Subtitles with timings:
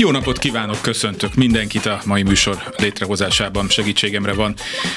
[0.00, 3.68] Jó napot kívánok, köszöntök mindenkit a mai műsor létrehozásában.
[3.68, 4.54] Segítségemre van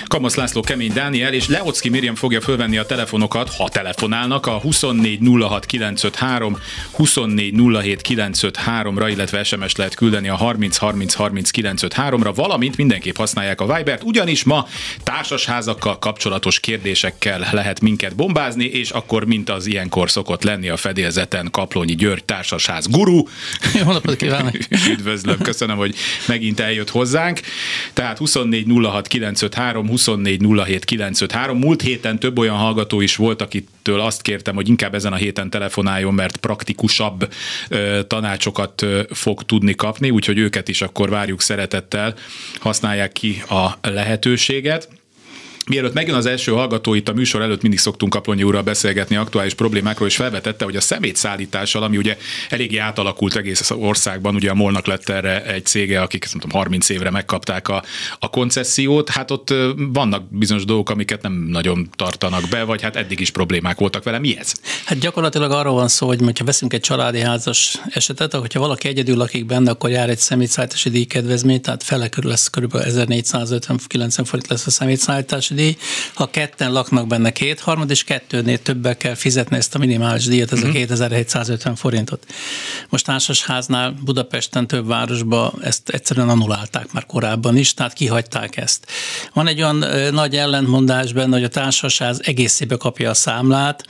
[0.08, 6.58] Kamasz László, Kemény Dániel, és Leocki Miriam fogja fölvenni a telefonokat, ha telefonálnak, a 2406953,
[6.98, 14.68] 2407953-ra, illetve SMS lehet küldeni a 303030953-ra, valamint mindenképp használják a Vibert, ugyanis ma
[15.04, 21.52] társasházakkal kapcsolatos kérdésekkel lehet minket bombázni, és akkor, mint az ilyenkor szokott lenni a fedélzeten,
[21.52, 23.24] Kaplonyi György társasház guru.
[23.80, 24.56] Jó napot kívánok!
[24.94, 25.96] Üdvözlöm, köszönöm, hogy
[26.28, 27.40] megint eljött hozzánk.
[27.94, 31.58] Tehát 24 06 953, 24 07 953.
[31.58, 35.50] Múlt héten több olyan hallgató is volt, akitől azt kértem, hogy inkább ezen a héten
[35.50, 37.34] telefonáljon, mert praktikusabb
[37.70, 42.16] ö, tanácsokat ö, fog tudni kapni, úgyhogy őket is akkor várjuk szeretettel,
[42.60, 45.03] használják ki a lehetőséget.
[45.66, 49.54] Mielőtt megjön az első hallgató, itt a műsor előtt mindig szoktunk Kaplonyi úrral beszélgetni aktuális
[49.54, 52.18] problémákról, és felvetette, hogy a szemétszállítással, ami ugye
[52.50, 56.90] eléggé átalakult egész országban, ugye a Molnak lett erre egy cége, akik nem tudom, 30
[56.90, 57.84] évre megkapták a,
[58.20, 63.20] a koncesziót, hát ott vannak bizonyos dolgok, amiket nem nagyon tartanak be, vagy hát eddig
[63.20, 64.20] is problémák voltak vele.
[64.20, 64.54] Mi ez?
[64.86, 69.18] Hát gyakorlatilag arról van szó, hogy ha veszünk egy családi házas esetet, hogyha valaki egyedül
[69.18, 72.74] lakik benne, akkor jár egy szemétszállítási díjkedvezmény, tehát fele körül lesz kb.
[72.76, 75.78] 1450-90 forint lesz a szemétszállítás díj.
[76.14, 80.58] Ha ketten laknak benne kétharmad, és kettőnél többel kell fizetni ezt a minimális díjat, ez
[80.58, 80.74] uh-huh.
[80.74, 82.26] a 2750 forintot.
[82.90, 88.88] Most társasháznál Budapesten több városban ezt egyszerűen annulálták már korábban is, tehát kihagyták ezt.
[89.34, 93.86] Van egy olyan nagy ellentmondás benne, hogy a társasház egészébe kapja a számlát,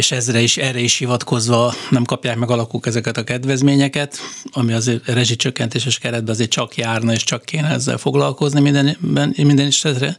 [0.00, 4.18] és ezre is, erre is hivatkozva nem kapják meg alakuk ezeket a kedvezményeket,
[4.52, 8.96] ami az rezsicsökkentéses keretben azért csak járna, és csak kéne ezzel foglalkozni minden,
[9.36, 10.16] minden esetre.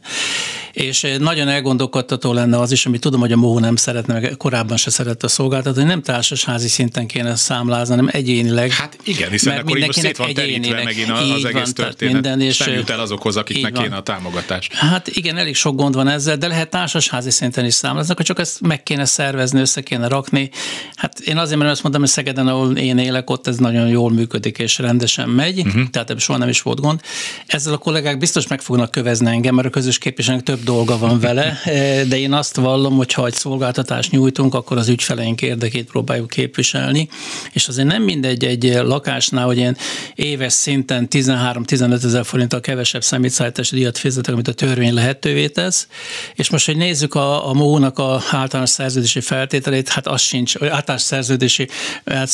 [0.72, 4.76] És nagyon elgondolkodtató lenne az is, amit tudom, hogy a MOHO nem szeretne, meg korábban
[4.76, 8.70] se szerette a szolgáltató, hogy nem társasházi szinten kéne számlázni, hanem egyénileg.
[8.70, 12.40] Hát igen, hiszen akkor így most szét van terítve megint az egész van, történet, minden,
[12.40, 14.68] és nem jut el azokhoz, akiknek kéne a támogatás.
[14.72, 18.38] Hát igen, elég sok gond van ezzel, de lehet társasházi szinten is számlázni, akkor csak
[18.38, 20.50] ezt meg kéne szervezni, össze kéne rakni.
[20.94, 24.10] Hát én azért, mert azt mondom, hogy Szegeden, ahol én élek, ott ez nagyon jól
[24.10, 25.90] működik és rendesen megy, uh-huh.
[25.90, 27.00] tehát ebből soha nem is volt gond.
[27.46, 31.20] Ezzel a kollégák biztos meg fognak kövezni engem, mert a közös képviselőnek több dolga van
[31.20, 35.86] vele, eh, de én azt vallom, hogy ha egy szolgáltatást nyújtunk, akkor az ügyfeleink érdekét
[35.86, 37.08] próbáljuk képviselni,
[37.52, 39.76] és azért nem mindegy egy lakásnál, hogy én
[40.14, 45.88] éves szinten 13-15 ezer forinttal kevesebb szemétszállítási díjat fizetek, amit a törvény lehetővé tesz,
[46.34, 49.20] és most, hogy nézzük a, a MÓ-nak a általános szerződési
[49.52, 51.68] feltételét, hát az sincs, általános szerződési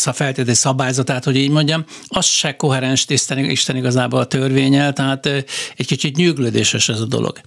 [0.05, 5.27] a feltételi szabályzatát, hogy így mondjam, az se koherens tisztán Isten igazából a törvényel, tehát
[5.27, 5.43] eh,
[5.77, 7.41] egy kicsit nyűglődéses ez a dolog.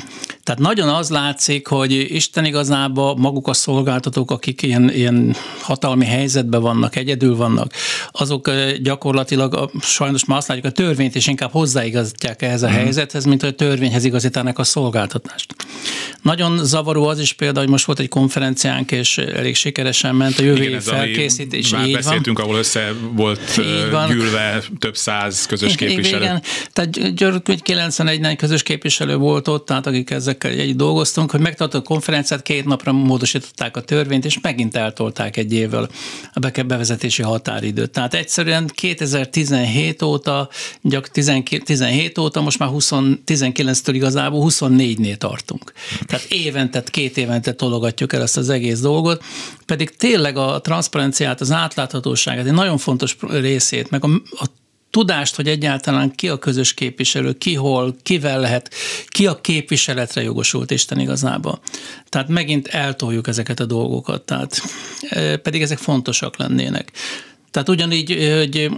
[0.51, 6.61] Tehát nagyon az látszik, hogy Isten igazából maguk a szolgáltatók, akik ilyen, ilyen hatalmi helyzetben
[6.61, 7.73] vannak, egyedül vannak,
[8.11, 8.51] azok
[8.81, 12.81] gyakorlatilag sajnos már azt látjuk, a törvényt is inkább hozzáigazítják ehhez a uh-huh.
[12.81, 15.55] helyzethez, mint hogy a törvényhez igazítanak a szolgáltatást.
[16.21, 20.43] Nagyon zavaró az is például, hogy most volt egy konferenciánk, és elég sikeresen ment a
[20.43, 21.69] jövő év felkészítés.
[21.69, 22.47] Már így beszéltünk, van.
[22.47, 24.09] ahol össze volt van.
[24.09, 26.23] gyűlve több száz közös képviselő.
[26.23, 26.41] Igen,
[26.73, 30.09] tehát György 91 közös képviselő volt ott, tehát akik
[30.43, 35.37] ezekkel egy dolgoztunk, hogy megtartott a konferenciát, két napra módosították a törvényt, és megint eltolták
[35.37, 35.89] egy évvel
[36.33, 37.91] a bevezetési határidőt.
[37.91, 40.49] Tehát egyszerűen 2017 óta,
[40.81, 42.91] gyak 17 óta, most már 20,
[43.25, 45.71] 19-től igazából 24-nél tartunk.
[46.05, 49.23] Tehát évente, két évente tologatjuk el ezt az egész dolgot,
[49.65, 54.45] pedig tényleg a transzparenciát, az átláthatóságát, egy nagyon fontos részét, meg a, a
[54.91, 58.73] tudást, hogy egyáltalán ki a közös képviselő, ki hol, kivel lehet,
[59.07, 61.59] ki a képviseletre jogosult Isten igazából.
[62.09, 64.61] Tehát megint eltoljuk ezeket a dolgokat, tehát
[65.41, 66.91] pedig ezek fontosak lennének.
[67.51, 68.71] Tehát ugyanígy, hogy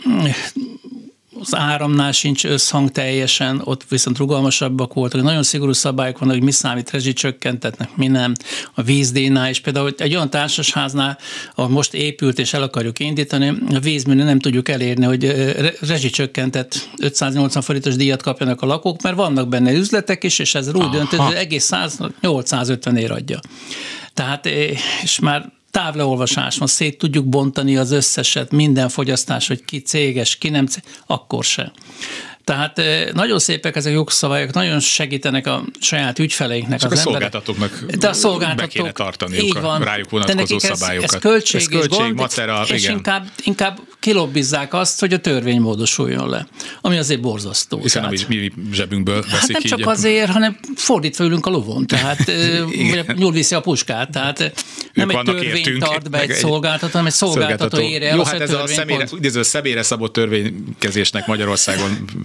[1.39, 5.21] az áramnál sincs összhang teljesen, ott viszont rugalmasabbak voltak.
[5.21, 8.33] Nagyon szigorú szabályok vannak, hogy mi számít rezsicsökkentetnek, mi nem.
[8.73, 11.17] A vízdénál is például egy olyan társasháznál,
[11.55, 15.25] ahol most épült és el akarjuk indítani, a vízműnél nem tudjuk elérni, hogy
[15.81, 20.89] rezsicsökkentett 580 forintos díjat kapjanak a lakók, mert vannak benne üzletek is, és ez úgy
[20.89, 23.39] döntött, hogy egész 100, 850 ér adja.
[24.13, 24.45] Tehát,
[25.01, 30.49] és már távleolvasás van, szét tudjuk bontani az összeset, minden fogyasztás, hogy ki céges, ki
[30.49, 31.71] nem céges, akkor se.
[32.43, 32.81] Tehát
[33.13, 38.07] nagyon szépek ezek a jogszabályok, nagyon segítenek a saját ügyfeleinknek, Csak az a szolgáltatóknak de
[38.07, 41.07] a szolgáltatók, be kéne tartaniuk a rájuk vonatkozó de szabályokat.
[41.07, 42.95] Ez, ez költség, ez költség gond, macera, és igen.
[42.95, 46.47] inkább, inkább kilobbizzák azt, hogy a törvény módosuljon le,
[46.81, 47.79] ami azért borzasztó.
[47.81, 51.49] Hiszen tehát, mi, mi zsebünkből veszik Hát nem így csak azért, hanem fordítva ülünk a
[51.49, 52.31] lovon, tehát
[53.17, 54.53] nyúl viszi a puskát, tehát
[54.93, 58.15] nem egy törvény értünk, tart be egy, egy szolgáltató, hanem egy szolgáltató, szolgáltató ér el.
[58.15, 59.83] Jó, hát ez a személyre, ez a személyre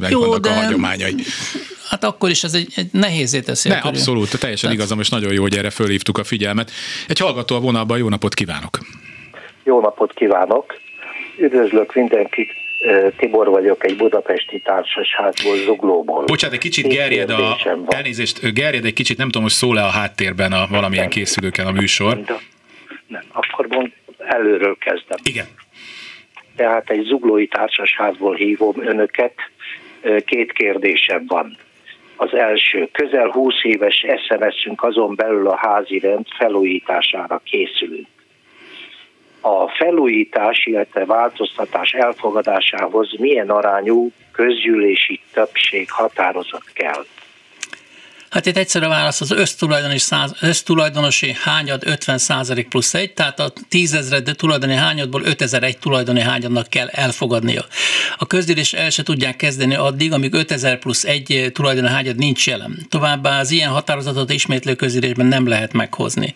[0.08, 1.14] törvénykezésnek Magyarországon megvannak a hagyományai.
[1.88, 3.69] Hát akkor is ez egy, egy nehézé teszi.
[3.69, 4.76] Ne, abszolút, teljesen Tehát...
[4.76, 6.70] igazam, és nagyon jó, hogy erre fölhívtuk a figyelmet.
[7.08, 8.78] Egy hallgató a vonalban, jó napot kívánok!
[9.64, 10.81] Jó napot kívánok!
[11.38, 12.49] Üdvözlök mindenkit,
[13.16, 16.25] Tibor vagyok, egy budapesti társasházból, Zuglóból.
[16.25, 17.56] Bocsánat, egy kicsit gerjed a,
[17.88, 21.12] elnézést, gerjed egy kicsit, nem tudom, hogy szól-e a háttérben a valamilyen nem.
[21.12, 22.14] készülőken a műsor.
[22.14, 22.37] Nem,
[23.06, 23.22] nem.
[23.32, 25.19] akkor mond, előről kezdem.
[25.22, 25.46] Igen.
[26.56, 29.34] Tehát egy zuglói társasházból hívom önöket,
[30.25, 31.56] két kérdésem van.
[32.16, 38.06] Az első, közel 20 éves SMS-ünk azon belül a házi rend felújítására készülünk.
[39.40, 47.04] A felújítás, illetve változtatás elfogadásához milyen arányú közgyűlési többség határozat kell?
[48.30, 53.94] Hát itt egyszerű válasz, az össztulajdonosi, száz, össztulajdonosi hányad 50% plusz egy, tehát a 10
[53.94, 57.66] ezred tulajdoni hányadból 5001 tulajdoni hányadnak kell elfogadnia.
[58.16, 62.86] A közgyűlés el se tudják kezdeni addig, amíg 5000 plusz egy tulajdoni hányad nincs jelen.
[62.88, 66.34] Továbbá az ilyen határozatot ismétlő közgyűlésben nem lehet meghozni.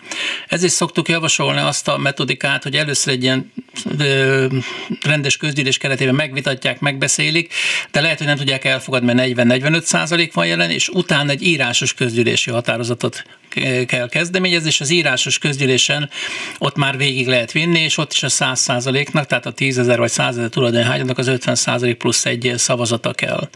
[0.48, 3.52] Ezért szoktuk javasolni azt a metodikát, hogy először egy ilyen
[3.98, 4.46] ö,
[5.02, 7.52] rendes közgyűlés keretében megvitatják, megbeszélik,
[7.90, 11.81] de lehet, hogy nem tudják elfogadni, mert 40-45 százalék van jelen, és utána egy írás
[11.82, 13.24] írásos közgyűlési határozatot
[13.86, 16.10] kell kezdeményezni, és az írásos közgyűlésen
[16.58, 19.98] ott már végig lehet vinni, és ott is a 100 százaléknak, tehát a 10 ezer
[19.98, 23.48] vagy 100 ezer tulajdoni hányadnak az 50 százalék plusz egy szavazata kell.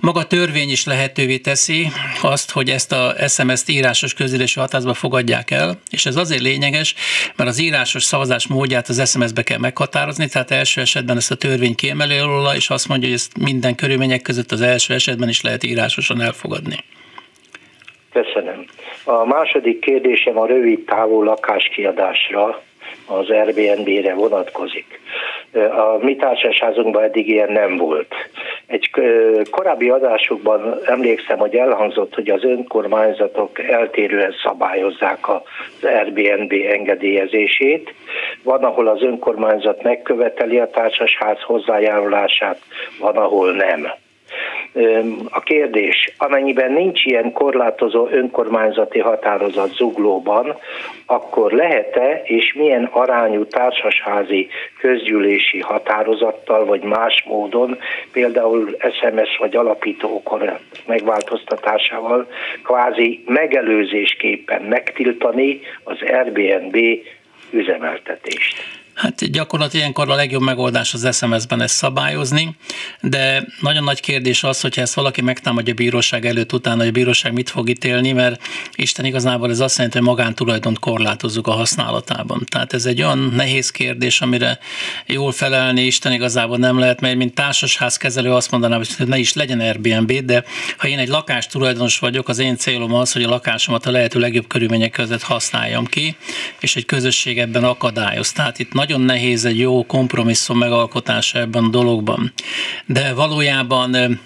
[0.00, 1.90] Maga a törvény is lehetővé teszi
[2.22, 6.94] azt, hogy ezt a SMS-t írásos közgyűlési határozatba fogadják el, és ez azért lényeges,
[7.36, 11.74] mert az írásos szavazás módját az SMS-be kell meghatározni, tehát első esetben ezt a törvény
[11.74, 15.64] kiemeli róla, és azt mondja, hogy ezt minden körülmények között az első esetben is lehet
[15.64, 16.84] írásosan elfogadni.
[18.14, 18.64] Köszönöm.
[19.04, 22.62] A második kérdésem a rövid távú lakáskiadásra,
[23.06, 25.00] az Airbnb-re vonatkozik.
[25.52, 28.14] A mi társasházunkban eddig ilyen nem volt.
[28.66, 28.90] Egy
[29.50, 35.40] korábbi adásokban emlékszem, hogy elhangzott, hogy az önkormányzatok eltérően szabályozzák az
[35.82, 37.94] Airbnb engedélyezését.
[38.42, 42.60] Van, ahol az önkormányzat megköveteli a társasház hozzájárulását,
[42.98, 43.86] van, ahol nem.
[45.30, 50.56] A kérdés, amennyiben nincs ilyen korlátozó önkormányzati határozat zuglóban,
[51.06, 54.48] akkor lehet-e és milyen arányú társasházi
[54.78, 57.78] közgyűlési határozattal, vagy más módon,
[58.12, 62.26] például SMS vagy alapító okor megváltoztatásával
[62.62, 66.76] kvázi megelőzésképpen megtiltani az Airbnb
[67.50, 68.83] üzemeltetést?
[68.94, 72.56] Hát gyakorlatilag ilyenkor a legjobb megoldás az SMS-ben ezt szabályozni,
[73.00, 76.90] de nagyon nagy kérdés az, hogyha ezt valaki megtámadja a bíróság előtt, utána, hogy a
[76.90, 78.42] bíróság mit fog ítélni, mert
[78.74, 82.44] Isten igazából ez azt jelenti, hogy magántulajdont korlátozzuk a használatában.
[82.48, 84.58] Tehát ez egy olyan nehéz kérdés, amire
[85.06, 89.60] jól felelni Isten igazából nem lehet, mert mint társasházkezelő azt mondanám, hogy ne is legyen
[89.60, 90.44] Airbnb, de
[90.76, 94.18] ha én egy lakás tulajdonos vagyok, az én célom az, hogy a lakásomat a lehető
[94.18, 96.16] legjobb körülmények között használjam ki,
[96.60, 98.32] és egy közösség ebben akadályoz.
[98.32, 102.32] Tehát itt nagyon nehéz egy jó kompromisszum megalkotása ebben a dologban.
[102.86, 104.20] De valójában,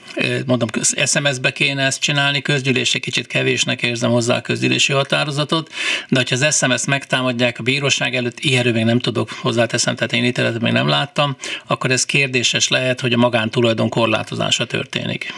[0.47, 5.73] mondom, SMS-be kéne ezt csinálni, közgyűlés egy kicsit kevésnek érzem hozzá a közgyűlési határozatot,
[6.09, 10.25] de hogyha az SMS-t megtámadják a bíróság előtt, ilyenről még nem tudok hozzáteszem, tehát én
[10.25, 11.37] ítéletet még nem láttam,
[11.67, 15.33] akkor ez kérdéses lehet, hogy a magántulajdon korlátozása történik.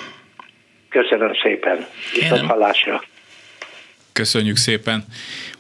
[0.89, 1.87] Köszönöm szépen.
[2.15, 3.03] Viszont hallásra.
[4.21, 5.05] Köszönjük szépen.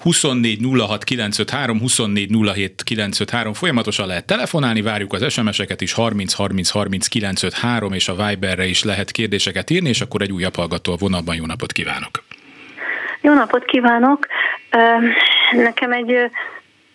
[0.00, 3.52] 24 06 953, 24 07 953.
[3.52, 8.84] Folyamatosan lehet telefonálni, várjuk az SMS-eket is, 30 30 30 953, és a Viberre is
[8.84, 11.34] lehet kérdéseket írni, és akkor egy újabb hallgató a vonalban.
[11.34, 12.10] Jó napot kívánok!
[13.20, 14.26] Jó napot kívánok!
[15.52, 16.30] Nekem egy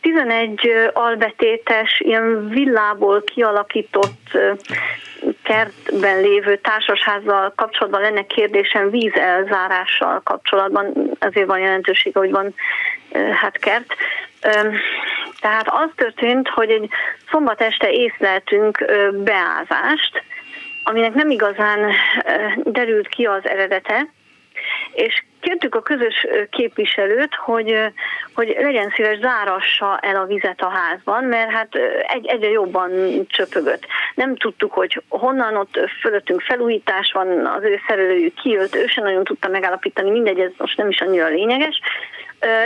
[0.01, 4.38] 11 albetétes, ilyen villából kialakított
[5.44, 12.53] kertben lévő társasházzal kapcsolatban lenne kérdésem vízelzárással kapcsolatban, ezért van jelentősége, hogy van
[13.34, 13.96] hát kert.
[15.39, 16.89] Tehát az történt, hogy egy
[17.32, 20.24] szombat este észleltünk beázást,
[20.84, 21.91] aminek nem igazán
[22.63, 24.08] derült ki az eredete,
[24.94, 27.77] és kértük a közös képviselőt, hogy,
[28.36, 31.75] hogy legyen szíves, zárassa el a vizet a házban, mert hát
[32.08, 32.92] egy, egyre jobban
[33.27, 33.86] csöpögött.
[34.15, 39.24] Nem tudtuk, hogy honnan ott fölöttünk felújítás van, az ő szerelőjük kijött, ő sem nagyon
[39.24, 41.82] tudta megállapítani, mindegy, ez most nem is annyira lényeges,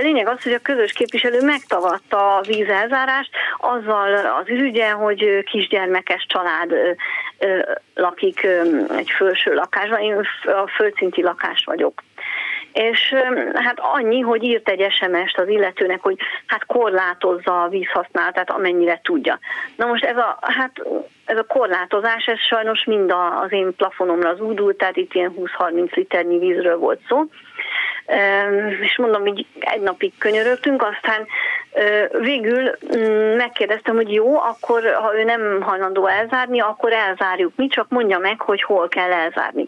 [0.02, 6.74] Lényeg az, hogy a közös képviselő megtagadta a vízelzárást azzal az ürügyen, hogy kisgyermekes család
[7.96, 8.48] lakik
[8.98, 12.04] egy felső lakásban, én a földszinti lakás vagyok
[12.74, 13.16] és
[13.54, 19.40] hát annyi, hogy írt egy SMS-t az illetőnek, hogy hát korlátozza a vízhasználatát, amennyire tudja.
[19.76, 20.72] Na most ez a, hát
[21.26, 26.38] ez a korlátozás, ez sajnos mind az én plafonomra zúdult, tehát itt ilyen 20-30 liternyi
[26.38, 27.24] vízről volt szó,
[28.82, 31.28] és mondom, így egy napig könyörögtünk, aztán
[32.20, 37.90] végül mm, megkérdeztem, hogy jó, akkor ha ő nem hajlandó elzárni, akkor elzárjuk mi, csak
[37.90, 39.68] mondja meg, hogy hol kell elzárni.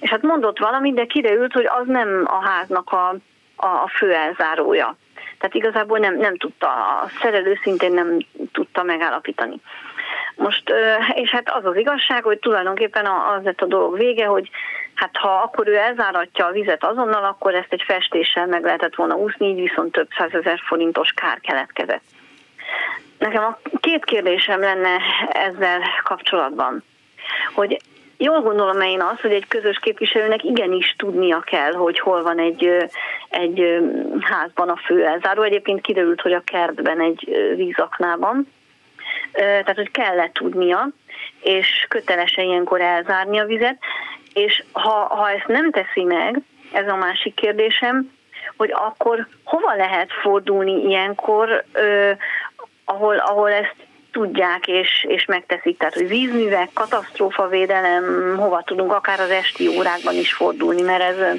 [0.00, 3.14] És hát mondott valamit, de kiderült, hogy az nem a háznak a,
[3.56, 4.96] a fő elzárója.
[5.38, 8.18] Tehát igazából nem, nem tudta, a szerelő szintén nem
[8.52, 9.60] tudta megállapítani.
[10.34, 10.72] Most,
[11.14, 14.50] és hát az az igazság, hogy tulajdonképpen az lett a dolog vége, hogy
[14.94, 19.14] hát ha akkor ő elzáratja a vizet azonnal, akkor ezt egy festéssel meg lehetett volna
[19.14, 22.02] úszni, így viszont több százezer forintos kár keletkezett.
[23.18, 24.96] Nekem a két kérdésem lenne
[25.28, 26.84] ezzel kapcsolatban,
[27.54, 27.80] hogy
[28.20, 32.88] jól gondolom én azt, hogy egy közös képviselőnek igenis tudnia kell, hogy hol van egy,
[33.28, 33.78] egy
[34.20, 35.42] házban a főelzáró.
[35.42, 38.48] Egyébként kiderült, hogy a kertben egy vízaknában.
[39.32, 40.88] Tehát, hogy kellett tudnia,
[41.42, 43.78] és kötelese ilyenkor elzárni a vizet.
[44.32, 46.40] És ha, ha ezt nem teszi meg,
[46.72, 48.12] ez a másik kérdésem,
[48.56, 51.64] hogy akkor hova lehet fordulni ilyenkor,
[52.84, 53.76] ahol, ahol ezt
[54.12, 55.78] tudják és, és megteszik.
[55.78, 61.38] Tehát, hogy vízművek, katasztrófavédelem, hova tudunk akár az esti órákban is fordulni, mert ez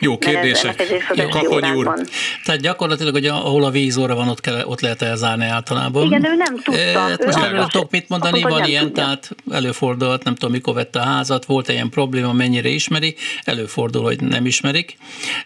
[0.00, 0.82] jó kérdések.
[1.30, 2.06] Kakonyi úr.
[2.44, 6.06] Tehát gyakorlatilag, hogy ahol a vízóra van, ott, kell, ott lehet elzárni általában.
[6.06, 6.80] Igen, ő nem tudta.
[6.80, 9.02] E, hát most erről tudok mit mondani, van ilyen, tudja.
[9.02, 14.20] tehát előfordult, nem tudom, mikor vette a házat, volt ilyen probléma, mennyire ismeri, előfordul, hogy
[14.20, 14.96] nem ismerik,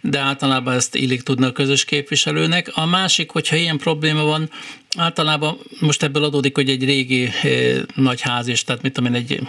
[0.01, 2.71] de általában ezt illik tudni a közös képviselőnek.
[2.75, 4.51] A másik, hogyha ilyen probléma van,
[4.97, 9.21] általában most ebből adódik, hogy egy régi eh, nagy ház, és tehát mit tudom én,
[9.21, 9.41] egy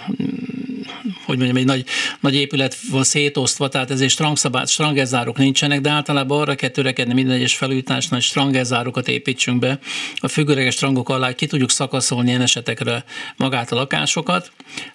[1.25, 1.85] hogy mondjam, egy nagy,
[2.19, 7.35] nagy épület van szétosztva, tehát ezért strangszabály, strangezárok nincsenek, de általában arra kell törekedni minden
[7.35, 9.79] egyes felújításnál, hogy strangezárokat építsünk be.
[10.15, 13.03] A függőleges strangok alá ki tudjuk szakaszolni ilyen esetekre
[13.37, 14.51] magát a lakásokat.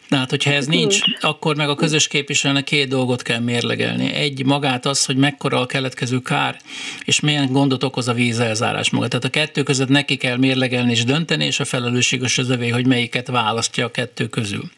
[0.08, 4.12] Tehát, hogyha ez nincs, akkor meg a közös képviselőnek két dolgot kell mérlegelni.
[4.12, 6.60] Egy magát az, hogy mekkora a keletkező kár,
[7.04, 9.08] és milyen gondot okoz a vízelzárás maga.
[9.08, 12.86] Tehát a kettő között neki kell mérlegelni és dönteni, és a felelősség az övé, hogy
[12.86, 14.70] melyiket választja a kettő közül.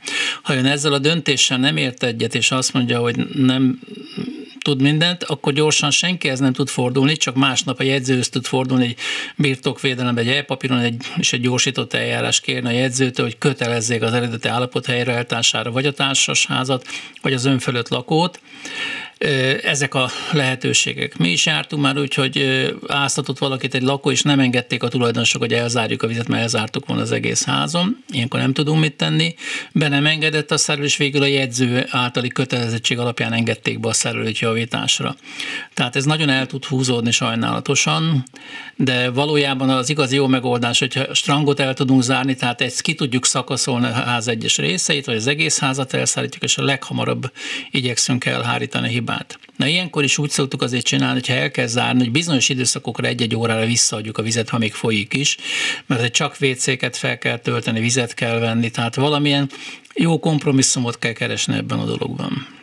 [0.43, 3.81] Ha ön ezzel a döntéssel nem ért egyet, és azt mondja, hogy nem
[4.63, 8.85] tud mindent, akkor gyorsan senki ez nem tud fordulni, csak másnap a jegyzőhöz tud fordulni
[8.85, 8.97] egy
[9.37, 14.49] birtokvédelembe, egy elpapíron egy, és egy gyorsított eljárás kérni a jegyzőtől, hogy kötelezzék az eredeti
[14.49, 16.87] állapot helyreállítására vagy a társasházat,
[17.23, 18.41] vagy az önfölött lakót
[19.63, 21.17] ezek a lehetőségek.
[21.17, 25.41] Mi is jártunk már úgy, hogy áztatott valakit egy lakó, és nem engedték a tulajdonosok,
[25.41, 28.05] hogy elzárjuk a vizet, mert elzártuk volna az egész házon.
[28.09, 29.35] Ilyenkor nem tudunk mit tenni.
[29.73, 33.93] Be nem engedett a szerelő, és végül a jegyző általi kötelezettség alapján engedték be a
[33.93, 35.17] szerelőt javításra.
[35.75, 38.25] Tehát ez nagyon el tud húzódni sajnálatosan,
[38.77, 43.27] de valójában az igazi jó megoldás, hogyha strangot el tudunk zárni, tehát ezt ki tudjuk
[43.27, 47.33] szakaszolni a ház egyes részeit, vagy az egész házat elszállítjuk, és a leghamarabb
[47.71, 49.09] igyekszünk elhárítani a hibát.
[49.57, 53.35] Na ilyenkor is úgy szoktuk azért csinálni, hogyha el kell zárni, hogy bizonyos időszakokra egy-egy
[53.35, 55.37] órára visszaadjuk a vizet, ha még folyik is,
[55.87, 59.51] mert csak WC-ket fel kell tölteni, vizet kell venni, tehát valamilyen
[59.95, 62.60] jó kompromisszumot kell keresni ebben a dologban.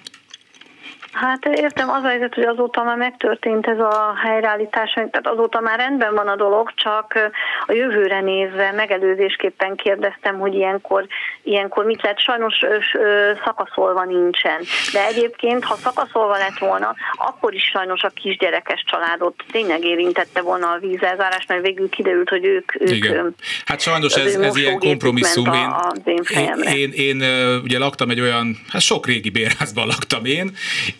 [1.22, 5.78] Hát értem, az a helyzet, hogy azóta már megtörtént ez a helyreállítás, tehát azóta már
[5.80, 7.32] rendben van a dolog, csak
[7.66, 11.08] a jövőre nézve megelőzésképpen kérdeztem, hogy ilyenkor,
[11.44, 12.56] ilyenkor mit lehet, sajnos
[13.46, 14.62] szakaszolva nincsen.
[14.94, 20.72] De egyébként, ha szakaszolva lett volna, akkor is sajnos a kisgyerekes családot tényleg érintette volna
[20.72, 22.82] a vízelzárás, mert végül kiderült, hogy ők...
[22.82, 23.36] ők Igen.
[23.66, 25.54] Hát sajnos ez, ez ilyen kompromisszum.
[25.54, 30.56] Én, én, én, én, én ugye laktam egy olyan, hát sok régi bérházban laktam én,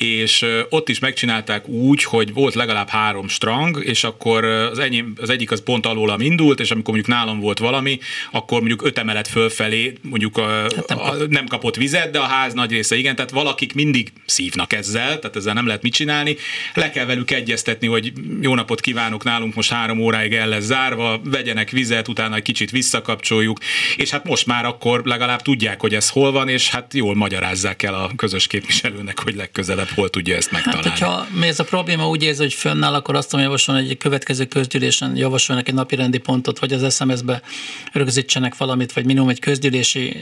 [0.08, 5.30] és ott is megcsinálták úgy, hogy volt legalább három strang, és akkor az, enyém, az
[5.30, 8.00] egyik az pont alólam indult, és amikor mondjuk nálam volt valami,
[8.32, 12.24] akkor mondjuk öt emelet fölfelé mondjuk a, hát nem, a, nem kapott vizet, de a
[12.24, 16.36] ház nagy része igen, tehát valakik mindig szívnak ezzel, tehát ezzel nem lehet mit csinálni.
[16.74, 21.22] Le kell velük egyeztetni, hogy jó napot kívánok, nálunk most három óráig el lesz zárva,
[21.24, 23.60] vegyenek vizet, utána egy kicsit visszakapcsoljuk,
[23.96, 27.84] és hát most már akkor legalább tudják, hogy ez hol van, és hát jól magyarázzák
[27.84, 30.90] el a közös képviselőnek, hogy legközelebb hol tudja ezt megtalálni?
[30.90, 33.98] Hát, hogyha ez a probléma úgy érzi, hogy fönnáll, akkor azt tudom javasolni, hogy egy
[33.98, 37.42] következő közgyűlésen javasolnak egy napi rendi pontot, vagy az SMS-be
[37.94, 40.16] rögzítsenek valamit, vagy minimum egy közgyűlési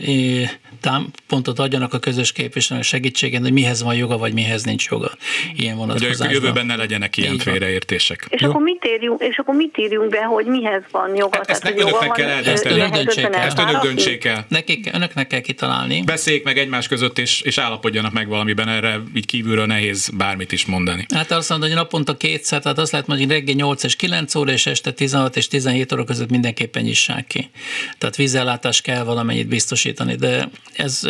[1.27, 5.11] pontot adjanak a közös képviselők segítségén, hogy mihez van joga, vagy mihez nincs joga.
[5.55, 6.27] Ilyen vonatkozásban.
[6.27, 8.25] Hogy a jövőben ne legyenek ilyen félreértések.
[8.29, 11.37] És akkor, mit írjunk, és akkor mit írjunk be, hogy mihez van joga?
[11.37, 13.35] Hát ezt Tehát, nekik önöknek kell eldönteni.
[13.35, 14.45] Ezt önök döntsék el.
[14.47, 16.03] Nekik, önöknek kell kitalálni.
[16.03, 20.65] Beszéljék meg egymás között, és, és állapodjanak meg valamiben, erre így kívülről nehéz bármit is
[20.65, 21.05] mondani.
[21.13, 24.35] Hát azt mondod, hogy naponta kétszer, tehát azt lehet mondani, hogy reggel 8 és 9
[24.35, 27.49] óra, és este 16 és 17 óra között mindenképpen nyissák ki.
[27.97, 31.01] Tehát vízellátás kell valamennyit biztosítani, de ez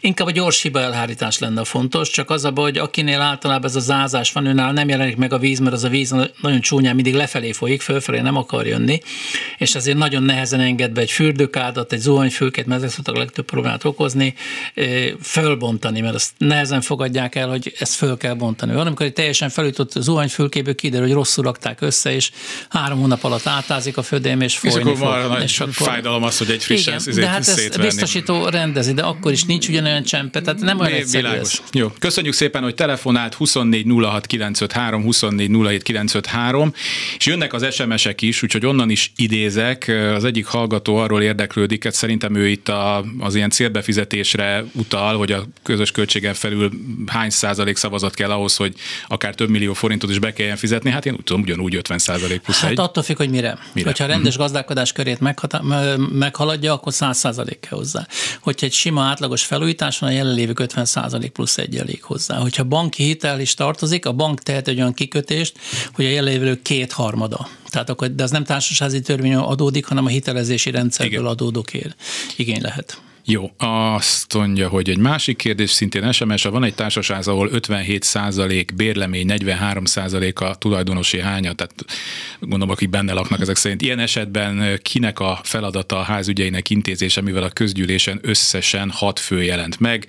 [0.00, 3.76] inkább a gyors hiba elhárítás lenne fontos, csak az a baj, hogy akinél általában ez
[3.76, 6.94] a zázás van, őnál nem jelenik meg a víz, mert az a víz nagyon csúnyán
[6.94, 9.00] mindig lefelé folyik, fölfelé nem akar jönni,
[9.58, 13.44] és ezért nagyon nehezen enged be egy fürdőkádat, egy zuhanyfülkét, mert ezek szoktak a legtöbb
[13.44, 14.34] problémát okozni,
[15.22, 18.74] fölbontani, mert azt nehezen fogadják el, hogy ezt föl kell bontani.
[18.74, 22.30] Van, amikor egy teljesen felütött zuhanyfülkéből kiderül, hogy rosszul rakták össze, és
[22.68, 25.28] három hónap alatt átázik a födém, és folyni és akkor fog.
[25.28, 25.72] Van és akkor...
[25.72, 29.68] fájdalom az, hogy egy frissen igen, de hát ezt biztosító rendezi, de akkor is nincs
[29.68, 31.52] ugyanolyan csempe, tehát nem olyan egyszerű világos.
[31.52, 31.60] Ez.
[31.72, 36.72] Jó, köszönjük szépen, hogy telefonált 24 06 953, 24 07 953,
[37.18, 39.92] és jönnek az SMS-ek is, úgyhogy onnan is idézek.
[40.14, 45.32] Az egyik hallgató arról érdeklődik, hogy szerintem ő itt a, az ilyen célbefizetésre utal, hogy
[45.32, 46.70] a közös költségen felül
[47.06, 48.74] hány százalék szavazat kell ahhoz, hogy
[49.06, 50.90] akár több millió forintot is be kelljen fizetni.
[50.90, 52.78] Hát én úgy tudom, ugyanúgy 50 százalék plusz hát egy.
[52.80, 53.58] attól függ, hogy mire.
[53.72, 53.88] mire?
[53.88, 54.42] Hogyha a rendes uh-huh.
[54.42, 55.18] gazdálkodás körét
[56.10, 58.06] meghaladja, akkor 100 százalék kell hozzá.
[58.40, 62.36] Hogyha egy sima átlagos felújítás van, a jelenlévők 50 százalék plusz egy elég hozzá.
[62.36, 65.58] Hogyha banki hitel is tartozik, a bank tehet egy olyan kikötést,
[65.92, 67.48] hogy a jelenlévők kétharmada.
[67.68, 71.30] Tehát akkor, de az nem társasházi törvény adódik, hanem a hitelezési rendszerből Igen.
[71.30, 71.94] adódókért
[72.36, 73.00] igény lehet.
[73.24, 79.26] Jó, azt mondja, hogy egy másik kérdés, szintén SMS, van egy társaság, ahol 57% bérlemény,
[79.28, 81.74] 43% a tulajdonosi hánya, tehát
[82.40, 83.82] gondolom, akik benne laknak ezek szerint.
[83.82, 89.80] Ilyen esetben kinek a feladata a házügyeinek intézése, mivel a közgyűlésen összesen 6 fő jelent
[89.80, 90.06] meg,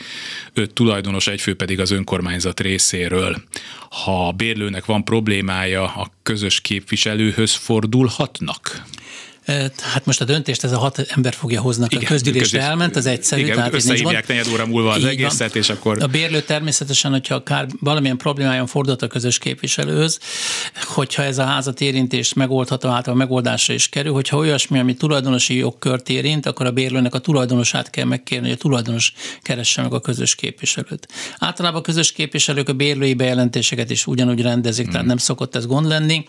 [0.54, 3.44] 5 tulajdonos, egy fő pedig az önkormányzat részéről.
[3.90, 8.84] Ha a bérlőnek van problémája, a közös képviselőhöz fordulhatnak?
[9.82, 11.92] Hát most a döntést ez a hat ember fogja hoznak.
[11.92, 13.42] Igen, a közgyűlésre elment, az egyszerű.
[13.42, 15.62] Igen, tehát összehívják negyed óra múlva az egészet, van.
[15.62, 16.04] és akkor...
[16.04, 20.20] A bérlő természetesen, hogyha akár valamilyen problémájon fordult a közös képviselőhöz,
[20.84, 26.10] hogyha ez a házat érintés megoldható által megoldásra is kerül, hogyha olyasmi, ami tulajdonosi jogkört
[26.10, 30.36] érint, akkor a bérlőnek a tulajdonosát kell megkérni, hogy a tulajdonos keresse meg a közös
[30.36, 31.08] képviselőt.
[31.38, 34.92] Általában a közös képviselők a bérlői bejelentéseket is ugyanúgy rendezik, hmm.
[34.92, 36.26] tehát nem szokott ez gond lenni.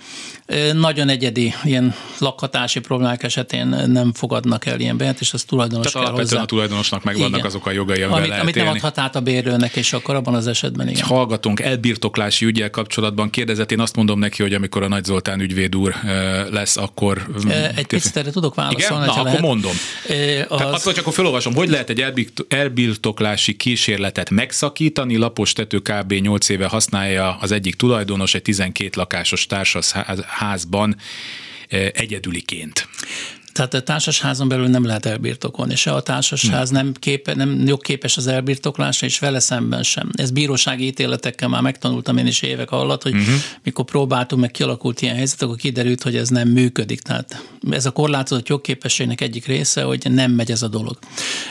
[0.72, 6.08] Nagyon egyedi ilyen lakhatási problémák problémák esetén nem fogadnak el ilyen bejelentést, az tulajdonos Tehát
[6.08, 6.40] kell hozzá.
[6.40, 7.46] a tulajdonosnak megvannak igen.
[7.46, 10.34] azok a jogai, amivel amit, lehet amit nem adhat át a bérlőnek, és akkor abban
[10.34, 11.04] az esetben igen.
[11.04, 15.76] Hallgatunk elbirtoklási ügyel kapcsolatban kérdezett, én azt mondom neki, hogy amikor a Nagy Zoltán ügyvéd
[15.76, 15.94] úr
[16.50, 17.26] lesz, akkor...
[17.74, 19.04] Egy picit erre tudok válaszolni.
[19.04, 19.16] Igen?
[19.16, 19.72] Na, akkor mondom.
[20.48, 20.58] Az...
[20.58, 26.12] Tehát akkor csak felolvasom, hogy lehet egy elbirtoklási kísérletet megszakítani, lapos tető kb.
[26.12, 30.96] 8 éve használja az egyik tulajdonos egy 12 lakásos társasházban
[31.68, 32.88] egyedüliként.
[33.54, 38.26] Tehát a társasházon belül nem lehet elbirtokolni, se a társasház nem, képe, nem jogképes az
[38.26, 40.10] elbirtoklásra, és vele szemben sem.
[40.12, 43.34] Ez bírósági ítéletekkel már megtanultam én is évek alatt, hogy uh-huh.
[43.62, 47.00] mikor próbáltunk, meg kialakult ilyen helyzet, akkor kiderült, hogy ez nem működik.
[47.00, 50.98] Tehát ez a korlátozott jogképességnek egyik része, hogy nem megy ez a dolog.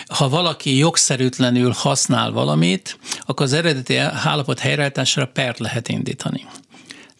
[0.07, 6.45] Ha valaki jogszerűtlenül használ valamit, akkor az eredeti állapot helyreállításra pert lehet indítani.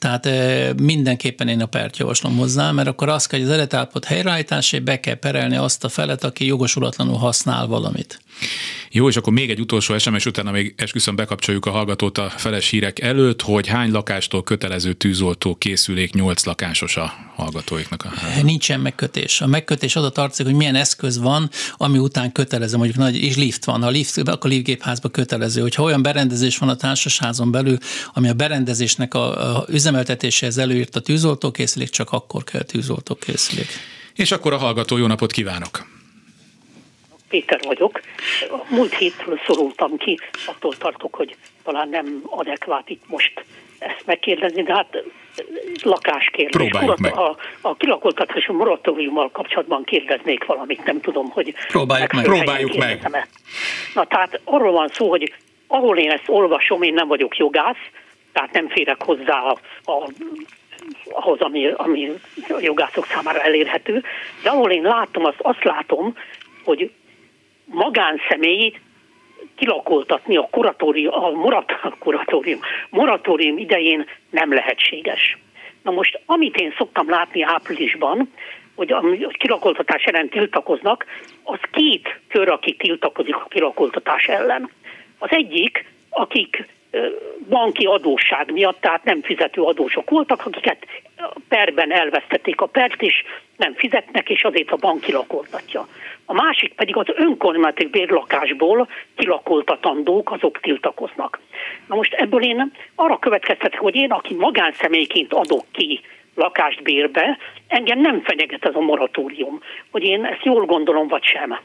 [0.04, 0.28] Tehát
[0.82, 5.00] mindenképpen én a pert javaslom hozzá, mert akkor azt kell, hogy az eredállapot helyreállításé be
[5.00, 8.22] kell perelni azt a felet, aki jogosulatlanul használ valamit.
[8.96, 12.70] Jó, és akkor még egy utolsó SMS, utána még esküszöm bekapcsoljuk a hallgatót a feles
[12.70, 18.46] hírek előtt, hogy hány lakástól kötelező tűzoltó készülék 8 lakásos a hallgatóiknak a házban.
[18.46, 19.42] Nincsen megkötés.
[19.42, 23.66] A megkötés oda tartozik, hogy milyen eszköz van, ami után kötelező, mondjuk nagy, és lift
[23.66, 23.82] van.
[23.82, 25.62] Ha lift, akkor liftgépházba kötelező.
[25.62, 27.78] Hogyha olyan berendezés van a társasházon belül,
[28.14, 33.68] ami a berendezésnek a, a üzemeltetéséhez előírt a tűzoltókészülék, csak akkor kell tűzoltókészülék.
[34.16, 35.92] És akkor a hallgató, jó napot kívánok!
[37.30, 38.02] Péter vagyok.
[38.70, 43.46] Múlt hétről szorultam ki, attól tartok, hogy talán nem adekvát itt most
[43.80, 45.04] ezt megkérdezni, de hát
[45.84, 46.70] lakáskérdés.
[46.70, 47.18] Próbáljuk meg.
[47.18, 51.54] A, a kilakoltatási moratóriummal kapcsolatban kérdeznék valamit, nem tudom, hogy...
[51.68, 52.24] Próbáljuk meg.
[52.24, 53.28] Próbáljuk meg.
[53.94, 55.34] Na tehát arról van szó, hogy
[55.68, 57.90] ahol én ezt olvasom, én nem vagyok jogász,
[58.34, 59.58] tehát nem férek hozzá a,
[59.92, 60.10] a
[61.10, 62.12] ahhoz, ami, ami
[62.50, 64.04] a jogászok számára elérhető,
[64.44, 66.18] de ahol én látom, azt, azt látom,
[66.64, 66.92] hogy
[67.66, 68.74] magánszemély
[69.56, 75.38] kilakoltatni a, kuratórium, a morat, kuratórium, moratórium idején nem lehetséges.
[75.82, 78.34] Na most, amit én szoktam látni áprilisban,
[78.76, 81.06] hogy a kilakoltatás ellen tiltakoznak,
[81.44, 84.70] az két kör, aki tiltakozik a kilakoltatás ellen.
[85.18, 86.68] Az egyik, akik
[87.50, 90.86] banki adósság miatt, tehát nem fizető adósok voltak, akiket
[91.48, 93.24] perben elvesztették a pert, és
[93.58, 95.88] nem fizetnek, és azért a bank kilakoltatja.
[96.26, 101.40] A másik pedig az önkormányzati bérlakásból kilakoltatandók, azok tiltakoznak.
[101.88, 106.02] Na most ebből én arra következtetek, hogy én, aki magánszemélyként adok ki
[106.36, 111.60] lakást bérbe, engem nem fenyeget ez a moratórium, hogy én ezt jól gondolom, vagy sem.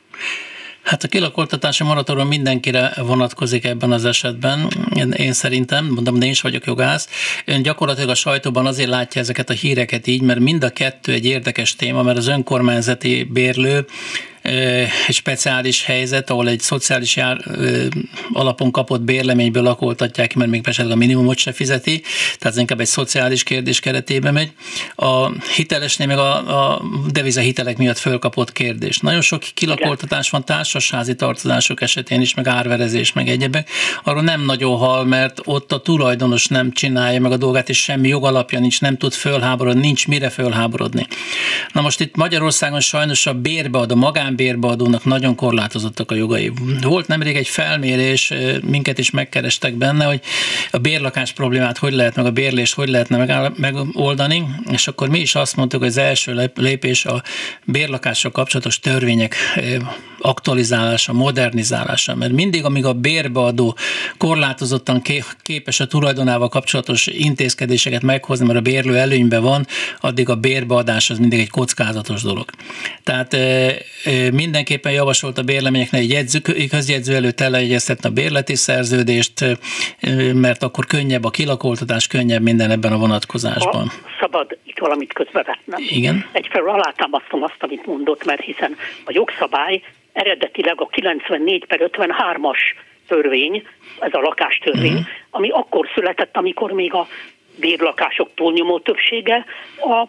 [0.88, 4.68] Hát a kilakoltatási moratórium mindenkire vonatkozik ebben az esetben,
[5.16, 7.08] én, szerintem, mondom, de én is vagyok jogász.
[7.44, 11.24] Ön gyakorlatilag a sajtóban azért látja ezeket a híreket így, mert mind a kettő egy
[11.24, 13.86] érdekes téma, mert az önkormányzati bérlő
[15.06, 17.44] egy speciális helyzet, ahol egy szociális jár,
[18.32, 22.00] alapon kapott bérleményből lakoltatják mert még esetleg a minimumot se fizeti,
[22.38, 24.52] tehát ez inkább egy szociális kérdés keretében megy.
[24.94, 28.98] A hitelesnél meg a, a devizahitelek miatt fölkapott kérdés.
[28.98, 33.70] Nagyon sok kilakoltatás van társasházi tartozások esetén is, meg árverezés, meg egyebek.
[34.04, 38.08] Arról nem nagyon hal, mert ott a tulajdonos nem csinálja meg a dolgát, és semmi
[38.08, 41.06] jogalapja nincs, nem tud fölháborodni, nincs mire fölháborodni.
[41.72, 46.52] Na most itt Magyarországon sajnos a bérbeadó, magán magánbérbeadónak nagyon korlátozottak a jogai.
[46.82, 50.20] Volt nemrég egy felmérés, minket is megkerestek benne, hogy
[50.70, 55.34] a bérlakás problémát hogy lehet, meg a bérlést hogy lehetne megoldani, és akkor mi is
[55.34, 57.22] azt mondtuk, hogy az első lépés a
[57.64, 59.34] bérlakással kapcsolatos törvények
[60.18, 63.76] aktualizálása, modernizálása, mert mindig, amíg a bérbeadó
[64.18, 65.02] korlátozottan
[65.42, 69.66] képes a tulajdonával kapcsolatos intézkedéseket meghozni, mert a bérlő előnyben van,
[70.00, 72.44] addig a bérbeadás az mindig egy kockázatos dolog.
[73.02, 73.36] Tehát
[74.32, 79.58] mindenképpen javasolt a bérleményeknek egy jegyző, közjegyző előtt elegyeztetni a bérleti szerződést,
[80.32, 83.86] mert akkor könnyebb a kilakoltatás, könnyebb minden ebben a vonatkozásban.
[83.86, 85.80] Ha szabad itt valamit közbevetnem.
[85.88, 86.26] Igen.
[86.32, 92.58] Egyfelől alátámasztom azt, amit mondott, mert hiszen a jogszabály eredetileg a 94 per 53-as
[93.08, 93.66] törvény,
[94.00, 95.06] ez a lakástörvény, uh-huh.
[95.30, 97.06] ami akkor született, amikor még a
[97.60, 99.44] bérlakások túlnyomó többsége
[99.78, 100.04] a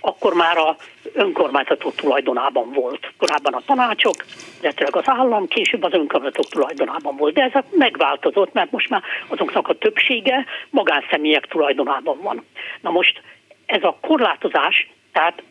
[0.00, 0.76] akkor már a
[1.12, 3.12] önkormányzatok tulajdonában volt.
[3.18, 4.14] Korábban a tanácsok,
[4.62, 7.34] illetve az állam, később az önkormányzatok tulajdonában volt.
[7.34, 12.44] De ez megváltozott, mert most már azoknak a többsége magánszemélyek tulajdonában van.
[12.80, 13.22] Na most
[13.66, 15.42] ez a korlátozás, tehát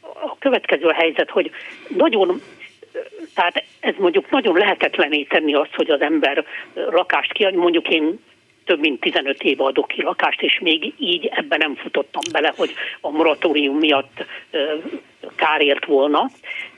[0.00, 1.50] a következő a helyzet, hogy
[1.88, 2.40] nagyon
[3.40, 8.18] tehát ez mondjuk nagyon lehetetlené tenni azt, hogy az ember lakást ki, mondjuk én
[8.64, 12.74] több mint 15 év adok ki lakást, és még így ebben nem futottam bele, hogy
[13.00, 14.24] a moratórium miatt
[15.36, 16.30] kárért volna.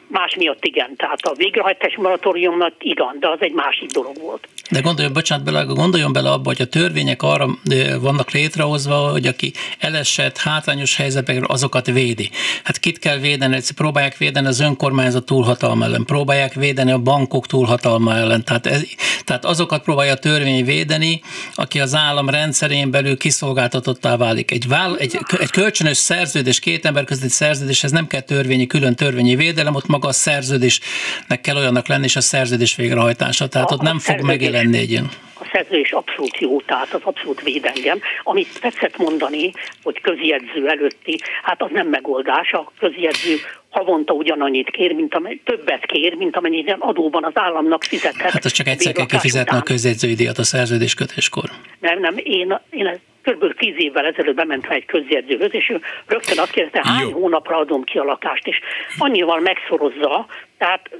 [0.06, 4.48] Más miatt igen, tehát a végrehajtás moratóriumnak igen, de az egy másik dolog volt.
[4.70, 7.58] De gondoljon, bocsánat, bele, gondoljon bele abba, hogy a törvények arra
[8.00, 12.30] vannak létrehozva, hogy aki elesett hátrányos helyzetekről, azokat védi.
[12.64, 13.60] Hát kit kell védeni?
[13.74, 18.44] Próbálják védeni az önkormányzat túlhatalma ellen, próbálják védeni a bankok túlhatalma ellen.
[18.44, 18.82] Tehát, ez,
[19.24, 21.22] tehát azokat próbálja a törvény védeni,
[21.54, 24.50] aki az állam rendszerén belül kiszolgáltatottá válik.
[24.50, 28.94] Egy, váll, egy, egy kölcsönös szerződés, két ember közötti szerződés, ez nem kell törvényi, külön
[28.94, 33.46] törvényi védelem, ott maga a szerződésnek kell olyannak lenni, és a szerződés végrehajtása.
[33.46, 35.08] Tehát ott nem fog meg 2004-ben.
[35.40, 38.00] A szerződés abszolút jó, tehát az abszolút véd engem.
[38.22, 43.36] Amit tetszett mondani, hogy közjegyző előtti, hát az nem megoldás, a közjegyző
[43.70, 48.30] havonta ugyanannyit kér, mint amely, többet kér, mint amennyit adóban az államnak fizethet.
[48.30, 51.50] Hát az csak egyszer kell kifizetni a közjegyzői díjat a szerződéskötéskor.
[51.80, 53.54] Nem, nem, én, én kb.
[53.58, 57.20] tíz évvel ezelőtt bementem egy közjegyzőhöz, és ő rögtön azt kérdezte, hány Jó.
[57.20, 58.60] hónapra adom ki a lakást, és
[58.98, 60.26] annyival megszorozza,
[60.58, 60.90] tehát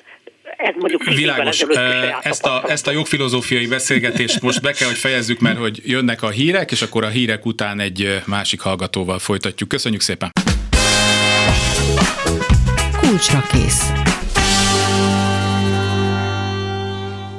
[0.57, 1.61] ez mondjuk Világos.
[2.23, 6.31] Ezt a, ezt a jogfilozófiai beszélgetést most be kell, hogy fejezzük, mert hogy jönnek a
[6.31, 9.69] hírek, és akkor a hírek után egy másik hallgatóval folytatjuk.
[9.69, 10.31] Köszönjük szépen!
[13.01, 13.91] Kulcsra kész.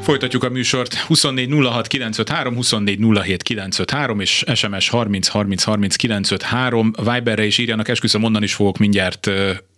[0.03, 6.93] Folytatjuk a műsort 24 06 953, 24 07 953 és SMS 30 30 30 953.
[6.97, 9.29] Viberre is írjanak, esküszöm, onnan is fogok mindjárt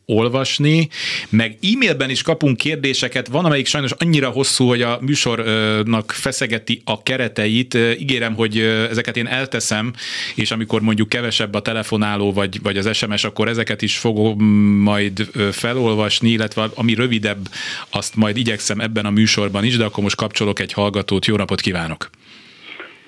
[0.06, 0.89] olvasni,
[1.30, 7.04] meg e-mailben is kapunk kérdéseket, van amelyik sajnos annyira hosszú, hogy a műsornak feszegeti a
[7.04, 7.74] kereteit.
[8.00, 9.94] Ígérem, hogy ezeket én elteszem,
[10.36, 14.44] és amikor mondjuk kevesebb a telefonáló vagy, vagy az SMS, akkor ezeket is fogom
[14.82, 17.50] majd felolvasni, illetve ami rövidebb,
[17.89, 21.26] azt majd igyekszem ebben a műsorban is, de akkor most kapcsolok egy hallgatót.
[21.26, 22.10] Jó napot kívánok!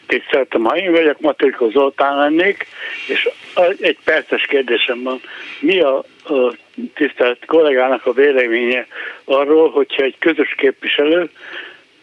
[0.07, 2.67] Tiszteltem, ha én vagyok, Matrikó Zoltán lennék,
[3.07, 3.29] és
[3.79, 5.21] egy perces kérdésem van.
[5.59, 6.53] Mi a, a
[6.93, 8.87] tisztelt kollégának a véleménye
[9.23, 11.29] arról, hogyha egy közös képviselő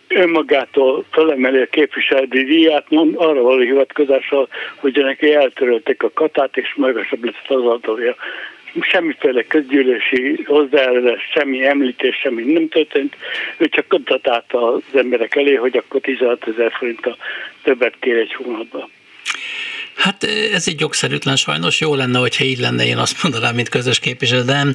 [0.08, 6.74] önmagától felemeli a képviselői díját, mond arra való hivatkozással, hogy neki eltörölték a katát, és
[6.76, 8.14] magasabb lesz az adója.
[8.80, 13.16] Semmiféle közgyűlési hozzáállás, semmi említés, semmi nem történt.
[13.56, 17.16] Ő csak kontatált az emberek elé, hogy akkor 16 ezer forint a
[17.62, 18.90] többet kér egy hónapban.
[19.94, 21.80] Hát ez egy jogszerűtlen sajnos.
[21.80, 24.66] Jó lenne, hogyha így lenne, én azt mondanám, mint közös képviselő, de.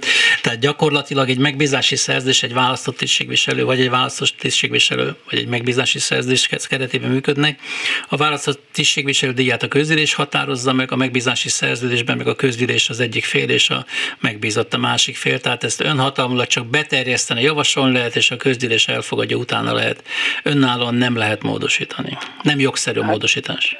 [0.42, 6.00] Tehát gyakorlatilag egy megbízási szerződés, egy választott tisztségviselő, vagy egy választott tisztségviselő, vagy egy megbízási
[6.00, 7.60] szerződés keretében működnek.
[8.08, 13.00] A választott tisztségviselő díját a közgyűlés határozza meg, a megbízási szerződésben meg a közgyűlés az
[13.00, 13.86] egyik fél, és a
[14.20, 15.40] megbízott a másik fél.
[15.40, 20.04] Tehát ezt önhatalmulag csak beterjeszteni, javasolni lehet, és a közgyűlés elfogadja, utána lehet.
[20.44, 22.18] Önállóan nem lehet módosítani.
[22.42, 23.78] Nem jogszerű hát, módosítás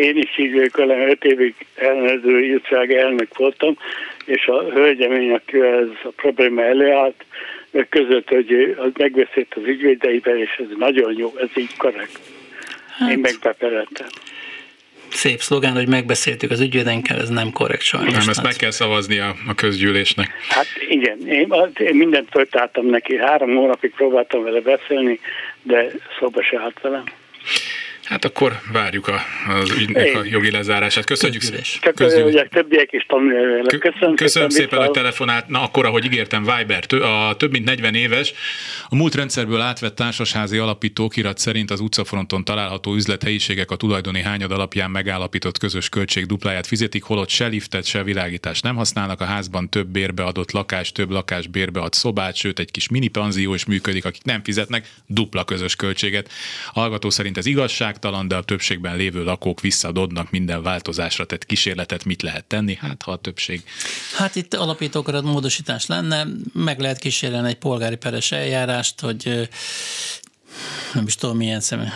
[0.00, 3.76] én is vele, 5 évig ellenőrző írtság elnök voltam,
[4.24, 7.24] és a hölgyemény, aki ez a probléma előállt,
[7.88, 12.18] között, hogy az megbeszélt az ügyvédeivel, és ez nagyon jó, ez így korrekt.
[12.98, 13.10] Hát.
[13.10, 14.08] Én megbepereltem
[15.12, 18.12] szép szlogán, hogy megbeszéltük az ügyvédenkkel, ez nem korrekt sajnos.
[18.12, 20.28] Nem, ezt meg kell szavazni a, a közgyűlésnek.
[20.48, 25.20] Hát igen, én, én mindent föltáltam neki, három hónapig próbáltam vele beszélni,
[25.62, 25.86] de
[26.18, 27.04] szóba se állt velem.
[28.10, 29.20] Hát akkor várjuk a,
[29.60, 31.04] az ügynek a jogi lezárását.
[31.04, 31.62] Köszönjük szépen.
[31.62, 35.48] Csak hogy többiek is tanulni Köszönöm, Köszönöm szépen, hogy telefonált.
[35.48, 38.32] Na akkor, ahogy ígértem, Viber, a több mint 40 éves,
[38.88, 44.52] a múlt rendszerből átvett társasházi alapító kirat szerint az utcafronton található üzlethelyiségek a tulajdoni hányad
[44.52, 49.68] alapján megállapított közös költség dupláját fizetik, holott se liftet, se világítást nem használnak, a házban
[49.68, 53.64] több bérbe adott lakás, több lakás bérbe ad szobát, sőt egy kis mini panzió is
[53.64, 56.30] működik, akik nem fizetnek dupla közös költséget.
[56.72, 62.04] Hallgató szerint ez igazság, igazságtalan, de a többségben lévő lakók visszadodnak minden változásra, tehát kísérletet
[62.04, 62.74] mit lehet tenni?
[62.74, 63.62] Hát, ha a többség.
[64.16, 69.48] Hát itt alapítókarat módosítás lenne, meg lehet kísérelni egy polgári peres eljárást, hogy
[70.94, 71.88] nem is tudom milyen személy,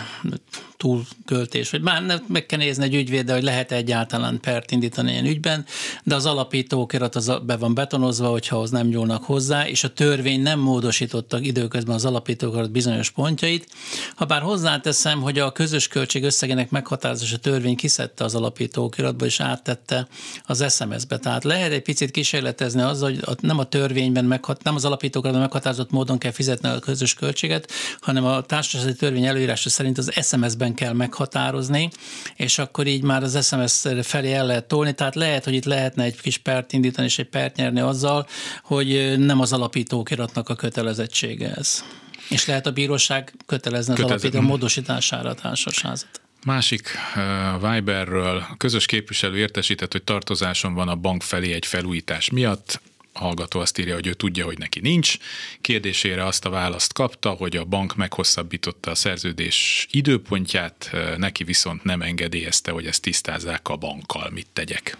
[0.77, 5.65] túlköltés, vagy már meg kell nézni egy ügyvéd, hogy lehet egyáltalán pert indítani ilyen ügyben,
[6.03, 10.41] de az alapítókirat az be van betonozva, hogyha az nem nyúlnak hozzá, és a törvény
[10.41, 13.67] nem módosítottak időközben az alapítókirat bizonyos pontjait.
[14.15, 20.07] Ha bár hozzáteszem, hogy a közös költség összegének meghatározása törvény kiszedte az alapítókiratba, és áttette
[20.45, 21.17] az SMS-be.
[21.17, 25.91] Tehát lehet egy picit kísérletezni azzal, hogy nem a törvényben, meghat, nem az alapítókiratban meghatározott
[25.91, 30.93] módon kell fizetni a közös költséget, hanem a társasági törvény előírása szerint az SMS-ben kell
[30.93, 31.89] meghatározni,
[32.35, 36.03] és akkor így már az SMS felé el lehet tolni, tehát lehet, hogy itt lehetne
[36.03, 38.27] egy kis pert indítani és egy pert nyerni azzal,
[38.63, 41.83] hogy nem az alapítókiratnak a kötelezettsége ez.
[42.29, 44.27] És lehet a bíróság kötelezni az Kötelező.
[44.27, 46.21] alapító módosítására a társasházat.
[46.45, 52.81] Másik uh, Viberről közös képviselő értesített, hogy tartozáson van a bank felé egy felújítás miatt
[53.15, 55.17] hallgató azt írja, hogy ő tudja, hogy neki nincs.
[55.61, 62.01] Kérdésére azt a választ kapta, hogy a bank meghosszabbította a szerződés időpontját, neki viszont nem
[62.01, 64.29] engedélyezte, hogy ezt tisztázzák a bankkal.
[64.29, 64.97] Mit tegyek?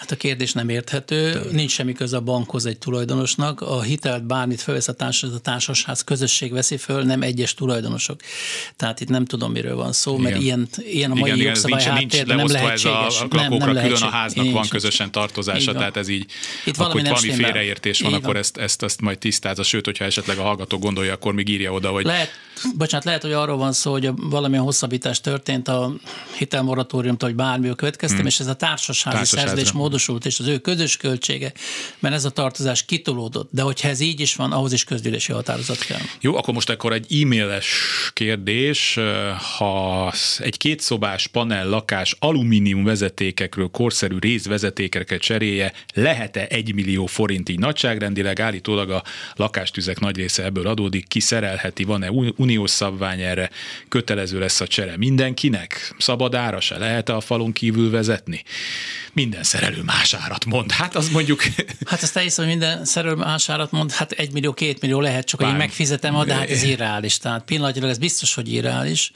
[0.00, 1.40] Hát a kérdés nem érthető, De.
[1.50, 6.04] nincs semmi köze a bankhoz egy tulajdonosnak, a hitelt bármit felvesz a, társas, a társasház
[6.04, 8.20] közösség veszi föl, nem egyes tulajdonosok.
[8.76, 10.30] Tehát itt nem tudom, miről van szó, igen.
[10.30, 13.06] mert ilyen, ilyen a mai igen, jogszabály nincs, nincs nem lehetséges.
[13.06, 13.98] Ez a, a nem, nem lehetséges.
[13.98, 16.26] külön a háznak Én van közösen tartozása, tehát ez így,
[16.64, 20.38] itt valami, akkor valami félreértés van, akkor ezt, ezt, ezt majd tisztázza, sőt, hogyha esetleg
[20.38, 22.04] a hallgató gondolja, akkor még írja oda, hogy...
[22.04, 22.30] Lehet,
[22.76, 25.92] bocsánat, lehet, hogy arról van szó, hogy valamilyen hosszabbítás történt a
[26.38, 28.26] hitelmoratóriumtól, vagy bármi a következtem, hmm.
[28.26, 31.52] és ez a társasházi szerződés módosult, és az ő közös költsége,
[31.98, 33.48] mert ez a tartozás kitolódott.
[33.52, 36.00] De hogyha ez így is van, ahhoz is közgyűlési határozat kell.
[36.20, 37.66] Jó, akkor most akkor egy e-mailes
[38.12, 38.98] kérdés.
[39.56, 47.58] Ha egy kétszobás panel lakás alumínium vezetékekről korszerű részvezetékeket cserélje, lehet-e egy millió forint így
[47.58, 48.40] nagyságrendileg?
[48.40, 49.02] Állítólag a
[49.34, 51.08] lakástüzek nagy része ebből adódik.
[51.08, 51.84] Ki szerelheti?
[51.84, 53.50] Van-e uniós szabvány erre?
[53.88, 55.94] Kötelező lesz a csere mindenkinek?
[55.98, 58.42] Szabad ára se lehet-e a falon kívül vezetni?
[59.12, 60.72] Minden szerelő más árat mond.
[60.72, 61.42] Hát az mondjuk...
[61.86, 65.26] Hát azt elhiszem, hogy minden szerelő más árat mond, hát egy millió, két millió lehet,
[65.26, 65.48] csak Bár...
[65.48, 67.18] hogy megfizetem, de hát ez irreális.
[67.18, 69.12] Tehát pillanatilag ez biztos, hogy irreális.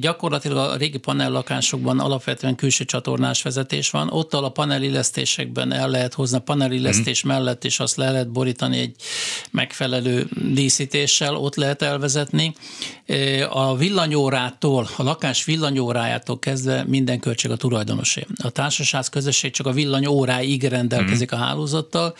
[0.00, 4.08] Gyakorlatilag a régi panellakásokban alapvetően külső csatornás vezetés van.
[4.10, 7.28] Ott a panelillesztésekben el lehet hozni a panelillesztés mm.
[7.28, 8.94] mellett, és azt le lehet borítani egy
[9.50, 12.54] megfelelő díszítéssel, ott lehet elvezetni.
[13.48, 18.26] A villanyórától, a lakás villanyórájától kezdve minden költség a tulajdonosé.
[18.42, 21.38] A társaság közösség csak a villanyóráig rendelkezik mm.
[21.38, 22.14] a hálózattal.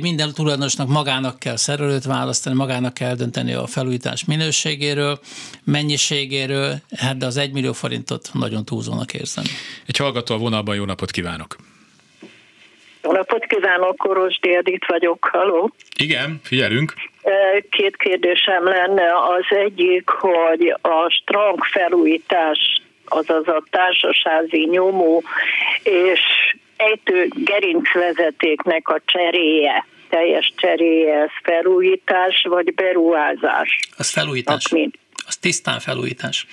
[0.00, 5.18] Minden tulajdonosnak magának kell szerelőt választani, magának kell dönteni a felújítás minőségéről,
[5.64, 9.44] mennyiségéről, hát de az egy millió forintot nagyon túlzónak érzem.
[9.86, 11.56] Egy hallgató a vonalban, jó napot kívánok!
[13.04, 15.72] Jó napot kívánok, Koros Dédit vagyok, haló.
[15.98, 16.94] Igen, figyelünk.
[17.70, 19.04] Két kérdésem lenne.
[19.38, 25.22] Az egyik, hogy a strang felújítás, azaz a társasházi nyomó
[25.82, 26.20] és
[26.88, 33.78] ejtő gerincvezetéknek a cseréje, teljes cseréje, ez felújítás vagy beruházás?
[33.96, 34.64] Az felújítás.
[35.26, 36.46] Az tisztán felújítás.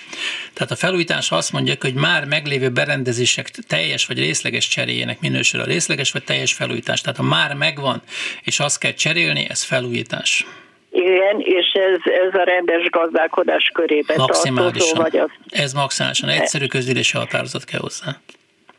[0.53, 5.63] Tehát a felújítás azt mondja, hogy már meglévő berendezések teljes vagy részleges cseréjének minősül a
[5.63, 7.01] részleges vagy teljes felújítás.
[7.01, 8.01] Tehát ha már megvan,
[8.43, 10.45] és azt kell cserélni, ez felújítás.
[10.91, 15.29] Igen, és ez, ez a rendes gazdálkodás körébe tartozó, vagy az...
[15.49, 18.19] Ez maximálisan egyszerű közülési határozat kell hozzá.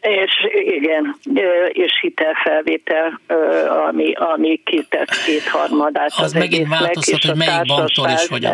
[0.01, 1.17] És igen,
[1.69, 3.21] és hitelfelvétel,
[3.89, 8.53] ami, ami kitett kétharmadát az, az megint változhat, hogy melyik banktól is hogyan.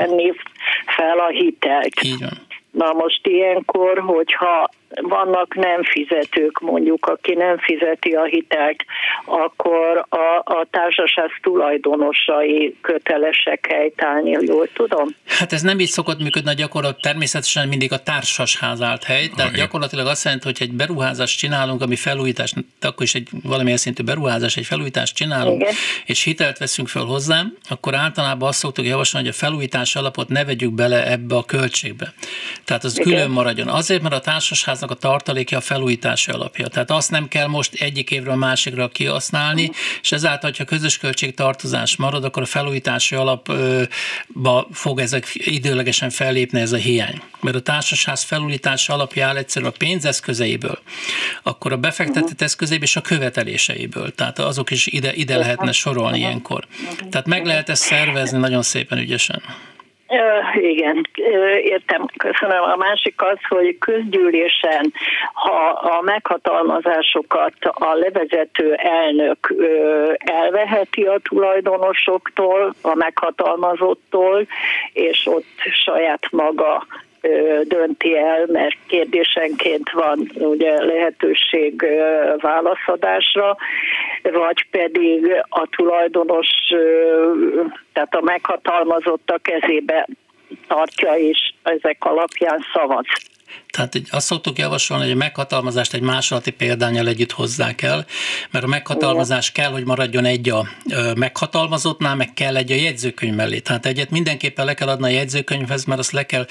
[0.86, 2.02] fel a hitelt.
[2.02, 2.45] Így van.
[2.76, 4.68] Na most ilyenkor, hogyha
[5.02, 8.84] vannak nem fizetők, mondjuk, aki nem fizeti a hitelt,
[9.24, 15.08] akkor a, a társaság tulajdonosai kötelesek helytállni, jól tudom?
[15.26, 19.50] Hát ez nem így szokott működni a gyakorlat, természetesen mindig a társasház állt hely, tehát
[19.50, 19.60] okay.
[19.60, 24.56] gyakorlatilag azt jelenti, hogy egy beruházást csinálunk, ami felújítás, akkor is egy valamilyen szintű beruházás,
[24.56, 25.72] egy felújítást csinálunk, Igen.
[26.06, 30.44] és hitelt veszünk föl hozzá, akkor általában azt szoktuk javasolni, hogy a felújítás alapot ne
[30.44, 32.12] vegyük bele ebbe a költségbe.
[32.66, 33.12] Tehát az Igen.
[33.12, 33.68] külön maradjon.
[33.68, 36.66] Azért, mert a társasháznak a tartalékja a felújítási alapja.
[36.66, 39.70] Tehát azt nem kell most egyik évről a másikra kihasználni,
[40.02, 46.72] és ezáltal, hogyha közös költségtartozás marad, akkor a felújítási alapba fog ezek időlegesen fellépni ez
[46.72, 47.22] a hiány.
[47.40, 50.78] Mert a társasház felújítási alapja áll egyszerűen a pénzeszközeiből,
[51.42, 54.14] akkor a befektetett eszközeiből és a követeléseiből.
[54.14, 56.66] Tehát azok is ide, ide lehetne sorolni ilyenkor.
[57.10, 59.42] Tehát meg lehet ezt szervezni nagyon szépen ügyesen.
[60.54, 61.06] Igen,
[61.62, 62.62] értem, köszönöm.
[62.62, 64.92] A másik az, hogy közgyűlésen,
[65.32, 69.54] ha a meghatalmazásokat a levezető elnök
[70.18, 74.46] elveheti a tulajdonosoktól, a meghatalmazottól,
[74.92, 76.86] és ott saját maga
[77.62, 81.84] dönti el, mert kérdésenként van ugye lehetőség
[82.36, 83.56] válaszadásra,
[84.32, 86.48] vagy pedig a tulajdonos,
[87.92, 90.06] tehát a meghatalmazott a kezébe
[90.66, 93.06] tartja, és ezek alapján szavaz.
[93.70, 98.04] Tehát azt szoktuk javasolni, hogy a meghatalmazást egy másolati példányal együtt hozzá kell,
[98.50, 100.66] mert a meghatalmazás kell, hogy maradjon egy a
[101.14, 103.58] meghatalmazottnál, meg kell egy a jegyzőkönyv mellé.
[103.58, 106.46] Tehát egyet mindenképpen le kell adni a jegyzőkönyvhez, mert azt le kell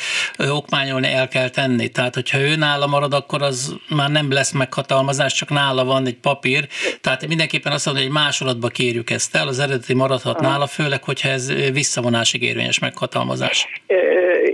[0.50, 1.90] okmányolni, el kell tenni.
[1.90, 6.18] Tehát, hogyha ő nála marad, akkor az már nem lesz meghatalmazás, csak nála van egy
[6.18, 6.68] papír.
[7.02, 11.04] Tehát mindenképpen azt mondom, hogy egy másolatba kérjük ezt el, az eredeti maradhat nála, főleg,
[11.04, 13.68] hogyha ez visszavonásig érvényes meghatalmazás.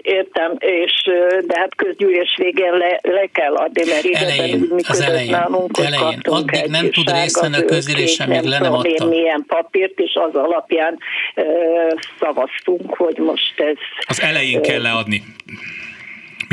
[0.02, 1.02] Értem, és
[1.42, 6.20] de hát közgyűlés végén le, le kell adni, mert elején, úgy az elején, nálunk, elején.
[6.24, 9.06] Addig nem tud részt venni a közülésen, még le nem adta.
[9.06, 10.98] milyen papírt, és az alapján
[11.36, 11.44] ö,
[12.20, 13.76] szavaztunk, hogy most ez...
[14.08, 15.24] Az elején kell leadni.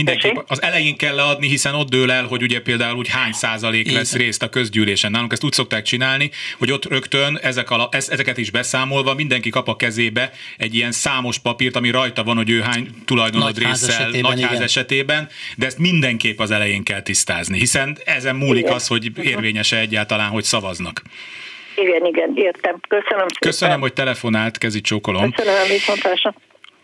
[0.04, 3.92] Mindenképp az elején kell leadni, hiszen ott dől el, hogy ugye például úgy hány százalék
[3.92, 5.11] lesz részt a közgyűlésen.
[5.11, 9.68] Nálunk ezt úgy szokták csinálni, hogy ott rögtön ezek a, ezeket is beszámolva mindenki kap
[9.68, 14.50] a kezébe egy ilyen számos papírt, ami rajta van, hogy ő hány tulajdonod részsel nagyház
[14.50, 14.62] igen.
[14.62, 18.74] esetében, de ezt mindenképp az elején kell tisztázni, hiszen ezen múlik igen.
[18.74, 21.02] az, hogy érvényese egyáltalán, hogy szavaznak.
[21.74, 22.80] Igen, igen, értem.
[22.88, 23.50] Köszönöm szépen.
[23.50, 25.32] Köszönöm, hogy telefonált, kezi csókolom.
[25.32, 26.34] Köszönöm, viszontlátásra.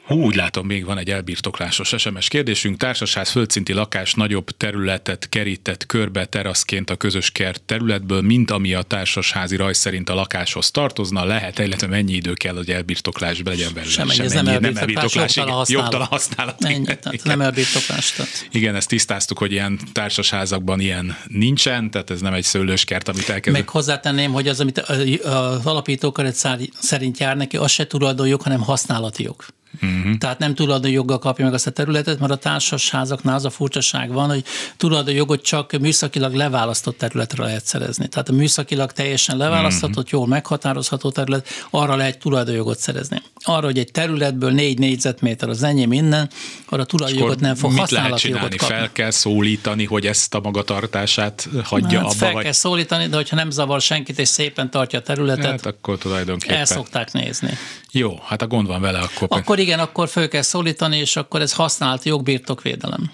[0.07, 2.77] Hú, úgy látom, még van egy elbirtoklásos SMS kérdésünk.
[2.77, 8.83] Társasház földszinti lakás nagyobb területet kerített körbe teraszként a közös kert területből, mint ami a
[8.83, 11.25] társasházi rajz szerint a lakáshoz tartozna.
[11.25, 13.93] Lehet, illetve mennyi idő kell, hogy elbirtoklás legyen belőle?
[13.93, 16.65] Sem, Sem ez nem elbirtoklás, nem elbirtoklás jogtalan használat.
[16.65, 18.13] Ennyi, tehát nem elbirtoklás.
[18.13, 18.49] Tehát.
[18.51, 23.57] Igen, ezt tisztáztuk, hogy ilyen társasházakban ilyen nincsen, tehát ez nem egy szőlőskert, amit elkezd.
[23.57, 26.37] Meg hozzátenném, hogy az, amit az alapítókeret
[26.81, 29.45] szerint jár neki, az se tulajdonjog, hanem használati jog.
[29.83, 30.19] Uh-huh.
[30.19, 34.29] Tehát nem tulajdonjoggal kapja meg azt a területet, mert a társasházaknál az a furcsaság van,
[34.29, 34.45] hogy
[34.77, 38.09] tulajdonjogot csak műszakilag leválasztott területre lehet szerezni.
[38.09, 40.21] Tehát a műszakilag teljesen leválaszthatott, uh-huh.
[40.21, 43.23] jól meghatározható terület, arra lehet tulajdonjogot szerezni.
[43.45, 46.31] Arra, hogy egy területből négy négyzetméter az enyém innen,
[46.69, 48.57] arra tulajdonjogot nem fog mit lehet csinálni?
[48.57, 48.75] Kapni.
[48.75, 52.15] Fel kell szólítani, hogy ezt a magatartását hagyja hát abba?
[52.15, 52.43] Fel vagy...
[52.43, 56.57] kell szólítani, de hogyha nem zavar senkit és szépen tartja a területet, hát akkor tulajdonképpen.
[56.57, 57.51] el szokták nézni.
[57.91, 59.29] Jó, hát a gond van vele akkor.
[59.31, 63.11] Akkor igen, akkor föl kell szólítani, és akkor ez használt jogbirtokvédelem.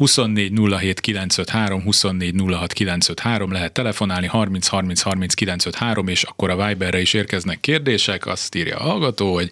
[0.00, 6.66] 24 07 953, 24 06 953, lehet telefonálni 30 30 30 953, és akkor a
[6.66, 9.50] Viberre is érkeznek kérdések, azt írja a hallgató, hogy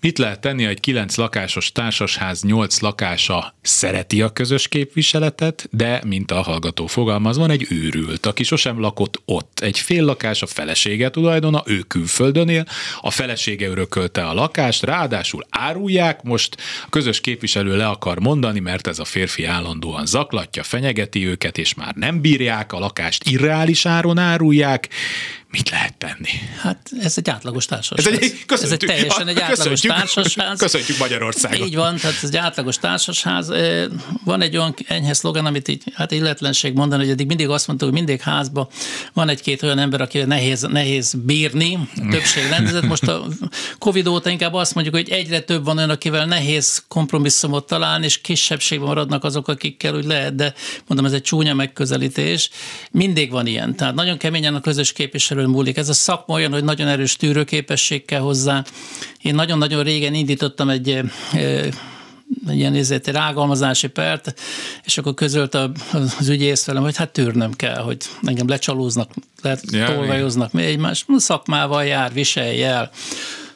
[0.00, 6.30] mit lehet tenni, egy 9 lakásos társasház 8 lakása szereti a közös képviseletet, de, mint
[6.30, 9.60] a hallgató fogalmaz, van egy őrült, aki sosem lakott ott.
[9.60, 12.64] Egy fél lakás a felesége tulajdona, ő külföldön él,
[13.00, 18.86] a felesége örökölte a lakást, ráadásul árulják, most a közös képviselő le akar mondani, mert
[18.86, 19.44] ez a férfi
[19.78, 24.88] állandóan zaklatja, fenyegeti őket, és már nem bírják, a lakást irreális áron árulják,
[25.50, 26.30] mit lehet tenni?
[26.60, 28.12] Hát ez egy átlagos társaság.
[28.12, 30.56] Ez egy, ez egy teljesen egy átlagos társaság.
[30.56, 31.66] Köszöntjük Magyarországot.
[31.66, 33.44] Így van, tehát ez egy átlagos társaság.
[34.24, 37.88] Van egy olyan enyhe szlogen, amit így, hát illetlenség mondani, hogy eddig mindig azt mondtuk,
[37.88, 38.68] hogy mindig házban
[39.12, 41.78] van egy-két olyan ember, aki nehéz, nehéz bírni,
[42.10, 42.86] többség rendezett.
[42.86, 43.26] Most a
[43.78, 48.20] Covid óta inkább azt mondjuk, hogy egyre több van olyan, akivel nehéz kompromisszumot találni, és
[48.20, 50.54] kisebbségben maradnak azok, akikkel úgy lehet, de
[50.86, 52.50] mondom, ez egy csúnya megközelítés.
[52.90, 53.76] Mindig van ilyen.
[53.76, 55.76] Tehát nagyon keményen a közös képviselő erről múlik.
[55.76, 58.64] Ez a szakma olyan, hogy nagyon erős tűrőképesség kell hozzá.
[59.22, 61.02] Én nagyon-nagyon régen indítottam egy
[62.48, 64.40] egy ilyen nézett, rágalmazási pert,
[64.84, 65.54] és akkor közölt
[66.18, 69.10] az ügyész velem, hogy hát tűrnöm kell, hogy engem lecsalóznak,
[69.42, 72.90] letolvajoznak, mi egymás szakmával jár, viselj el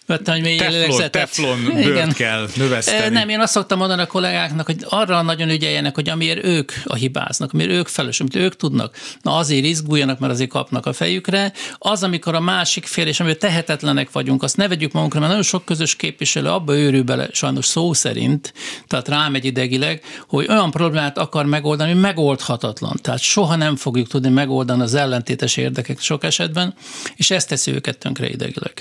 [0.07, 3.15] vettem egy mély teflon, teflon bőrt kell növeszteni.
[3.15, 6.95] Nem, én azt szoktam mondani a kollégáknak, hogy arra nagyon ügyeljenek, hogy amiért ők a
[6.95, 11.53] hibáznak, amiért ők felelős, amit ők tudnak, na azért izguljanak, mert azért kapnak a fejükre.
[11.79, 15.47] Az, amikor a másik fél, és amiért tehetetlenek vagyunk, azt ne vegyük magunkra, mert nagyon
[15.47, 18.53] sok közös képviselő abba őrül bele, sajnos szó szerint,
[18.87, 22.99] tehát rámegy idegileg, hogy olyan problémát akar megoldani, ami megoldhatatlan.
[23.03, 26.75] Tehát soha nem fogjuk tudni megoldani az ellentétes érdekek sok esetben,
[27.17, 28.73] és ezt teszi őket tönkre idegileg.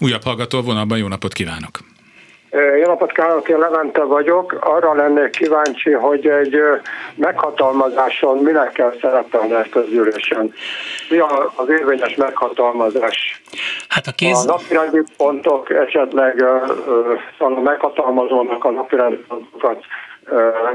[0.00, 1.78] Újabb hallgató vonalban jó napot kívánok!
[2.80, 4.58] Jó napot kívánok, én Levente vagyok.
[4.60, 6.56] Arra lennék kíváncsi, hogy egy
[7.14, 10.52] meghatalmazáson minek kell szerepelni ezt az ülésen.
[11.10, 11.18] Mi
[11.56, 13.42] az érvényes meghatalmazás?
[13.88, 14.38] Hát a, kéz...
[14.38, 16.42] a napirendi pontok esetleg
[17.38, 19.84] a meghatalmazónak a napirendi pontokat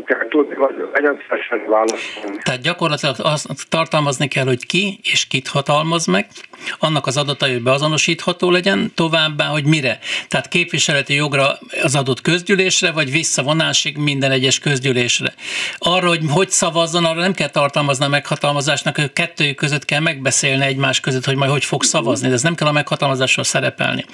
[0.05, 1.21] kell tudni, vagy legyen
[1.67, 2.37] válaszolni.
[2.43, 6.27] Tehát gyakorlatilag azt tartalmazni kell, hogy ki és kit hatalmaz meg,
[6.79, 9.99] annak az adatai, hogy beazonosítható legyen, továbbá, hogy mire.
[10.27, 15.33] Tehát képviseleti jogra az adott közgyűlésre, vagy visszavonásig minden egyes közgyűlésre.
[15.77, 20.65] Arra, hogy hogy szavazzon, arra nem kell tartalmazni a meghatalmazásnak, hogy kettőjük között kell megbeszélni
[20.65, 24.05] egymás között, hogy majd hogy fog szavazni, de ez nem kell a meghatalmazásról szerepelni.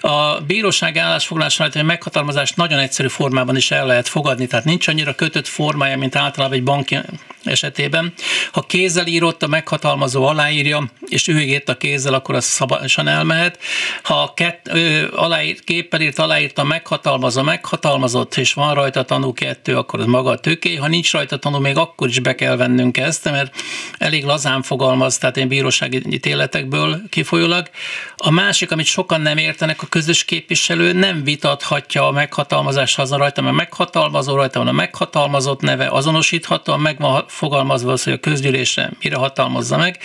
[0.00, 4.88] A bíróság állásfoglalása hogy a meghatalmazást nagyon egyszerű formában is el lehet fogadni, tehát nincs
[4.88, 6.98] annyira kötött formája, mint általában egy banki
[7.44, 8.12] esetében.
[8.52, 13.58] Ha kézzel írott, a meghatalmazó aláírja, és ő írt a kézzel, akkor az szabadon elmehet.
[14.02, 19.76] Ha kett, ő aláír, képpel írt, aláírt a meghatalmazó, meghatalmazott, és van rajta tanú kettő,
[19.76, 20.74] akkor az maga a töké.
[20.76, 23.54] Ha nincs rajta tanú, még akkor is be kell vennünk ezt, mert
[23.98, 27.70] elég lazán fogalmaz, tehát én bírósági ítéletekből kifolyólag.
[28.16, 33.10] A másik, amit sokan nem értenek, a közös képviselő nem vitathatja a meghatalmazást, ha az
[33.10, 38.18] rajta, mert meghatalmazó rajta van a meghatalmazott neve, azonosítható, meg van fogalmazva az, hogy a
[38.18, 39.98] közgyűlésre mire hatalmazza meg,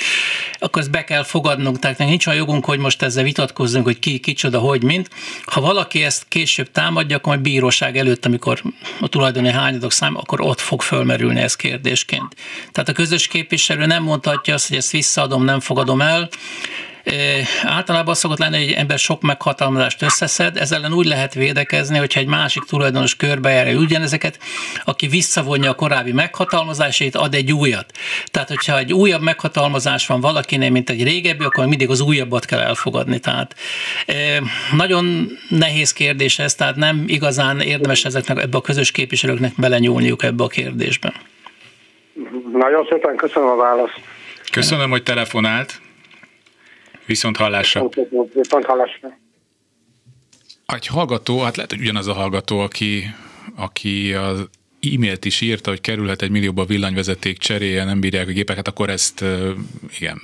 [0.59, 1.23] akkor ezt be kell
[1.67, 5.09] fogadnunk, tehát nincs olyan jogunk, hogy most ezzel vitatkozzunk, hogy ki, kicsoda, hogy, mint.
[5.45, 8.61] Ha valaki ezt később támadja, akkor majd bíróság előtt, amikor
[8.99, 12.35] a tulajdoni hányadok szám, akkor ott fog fölmerülni ez kérdésként.
[12.71, 16.29] Tehát a közös képviselő nem mondhatja azt, hogy ezt visszaadom, nem fogadom el,
[17.63, 21.97] Általában az szokott lenni, hogy egy ember sok meghatalmazást összeszed, ezzel ellen úgy lehet védekezni,
[21.97, 24.39] hogyha egy másik tulajdonos körbejárja ugyanezeket,
[24.85, 27.91] aki visszavonja a korábbi meghatalmazásait, ad egy újat.
[28.31, 32.59] Tehát, hogyha egy újabb meghatalmazás van valakinél, mint egy régebbi, akkor mindig az újabbat kell
[32.59, 33.19] elfogadni.
[33.19, 33.55] Tehát
[34.75, 40.43] nagyon nehéz kérdés ez, tehát nem igazán érdemes ezeknek ebbe a közös képviselőknek belenyúlniuk ebbe
[40.43, 41.13] a kérdésbe.
[42.53, 43.99] Nagyon szépen köszönöm a választ.
[44.51, 45.81] Köszönöm, hogy telefonált.
[47.07, 47.89] Viszont hallásra.
[48.33, 49.17] Viszont hallásra.
[50.65, 53.03] Egy hallgató, hát lehet, hogy ugyanaz a hallgató, aki,
[53.55, 54.49] aki az
[54.81, 59.23] e-mailt is írta, hogy kerülhet egy millióba villanyvezeték cseréje, nem bírják a gépeket, akkor ezt
[59.99, 60.17] igen,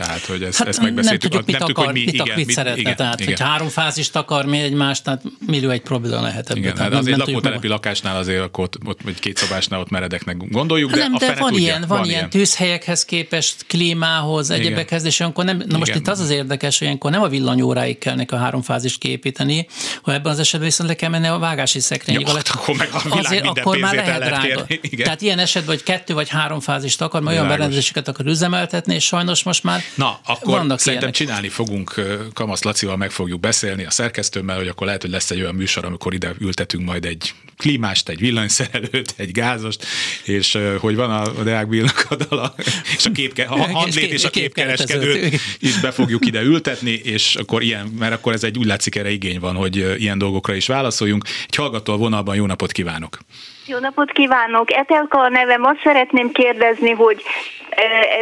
[0.00, 1.32] tehát, hogy ezt, hát ezt megbeszéltük.
[1.32, 2.80] Nem tudjuk, mit nem akar, tudjuk, hogy mi, mit, igen, mit, mit szeretne.
[2.80, 3.32] Igen, tehát, igen.
[3.36, 6.62] hogy három fázist akar mi egymást, tehát millió egy probléma lehet ebben.
[6.62, 9.90] Igen, tehát hát azért nem lakótelepi lakásnál azért akkor ott, ott, vagy két szobásnál ott
[9.90, 14.50] meredeknek gondoljuk, de nem, a de van tudja, ilyen, van, van ilyen tűzhelyekhez képest, klímához,
[14.50, 16.00] egyebekhez, és akkor nem, na most igen.
[16.00, 19.66] itt az az érdekes, hogy ilyenkor nem a villanyóráig kellnek a három fázist kiépíteni,
[20.02, 22.26] ha ebben az esetben viszont le kell menni a vágási szekrényig.
[22.26, 24.66] Ja, akkor meg a azért, akkor már lehet drága.
[24.96, 29.04] Tehát ilyen esetben, hogy kettő vagy három fázist akar, mert olyan berendezéseket akar üzemeltetni, és
[29.04, 31.14] sajnos most már Na, akkor Vannak szerintem ilyenek.
[31.14, 31.94] csinálni fogunk,
[32.34, 35.84] Kamasz Lacival meg fogjuk beszélni a szerkesztőmmel, hogy akkor lehet, hogy lesz egy olyan műsor,
[35.84, 39.86] amikor ide ültetünk majd egy klímást, egy villanyszerelőt, egy gázost,
[40.24, 42.54] és hogy van a Deák Billnak a dala,
[42.96, 47.62] és a, képke, a handlét és a képkereskedőt is be fogjuk ide ültetni, és akkor
[47.62, 51.24] ilyen, mert akkor ez egy úgy látszik erre igény van, hogy ilyen dolgokra is válaszoljunk.
[51.48, 53.18] Egy hallgató a vonalban, jó napot kívánok!
[53.66, 54.72] Jó napot kívánok!
[54.72, 57.22] Etelka a nevem, azt szeretném kérdezni, hogy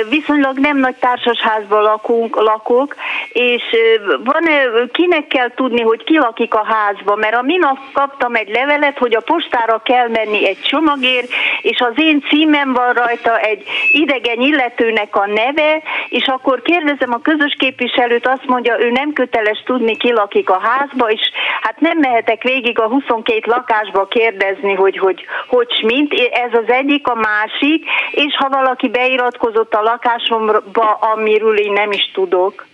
[0.09, 2.95] viszonylag nem nagy társasházban lakunk, lakok,
[3.33, 3.63] és
[4.25, 4.45] van
[4.93, 9.15] kinek kell tudni, hogy ki lakik a házba, mert a minap kaptam egy levelet, hogy
[9.15, 11.29] a postára kell menni egy csomagért,
[11.63, 17.21] és az én címem van rajta egy idegen illetőnek a neve, és akkor kérdezem a
[17.23, 21.21] közös képviselőt, azt mondja, ő nem köteles tudni, ki lakik a házba, és
[21.61, 27.07] hát nem mehetek végig a 22 lakásba kérdezni, hogy, hogy hogy mint, ez az egyik,
[27.07, 28.89] a másik, és ha valaki
[29.39, 32.67] beiratkozott a lakásomba, amiről én nem is tudok.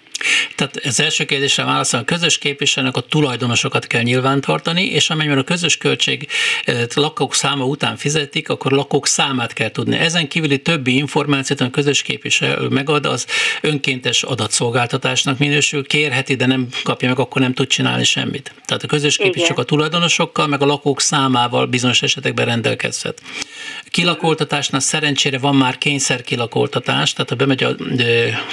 [0.57, 5.45] Tehát az első kérdésre válaszol, a közös képviselőnek a tulajdonosokat kell nyilvántartani, és amennyiben a
[5.45, 6.29] közös költség
[6.65, 9.97] eh, lakók száma után fizetik, akkor lakók számát kell tudni.
[9.97, 13.27] Ezen kívüli többi információt, a közös képviselő megad, az
[13.61, 18.55] önkéntes adatszolgáltatásnak minősül, kérheti, de nem kapja meg, akkor nem tud csinálni semmit.
[18.67, 23.23] Tehát a közös képviselő csak a tulajdonosokkal, meg a lakók számával bizonyos esetekben rendelkezhet.
[23.95, 27.77] Kilakoltatásnál szerencsére van már kényszer kilakoltatás, tehát ha bemegy a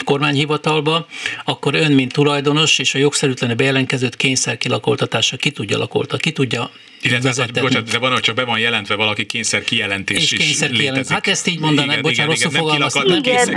[0.04, 1.08] kormányhivatalba,
[1.46, 6.72] akkor ön, mint tulajdonos és a jogszerűtlenül bejelentkezőt kényszer kilakoltatása ki tudja lakolta, ki tudja
[7.02, 10.72] illetve hogy, bocsánat, de van, hogy csak be van jelentve valaki kényszer kijelentés és kényszer
[10.72, 11.08] is kijelent.
[11.08, 13.08] Hát ezt így mondanak, bocsánat, rosszul fogalmaztam.
[13.08, 13.48] Nem, igen,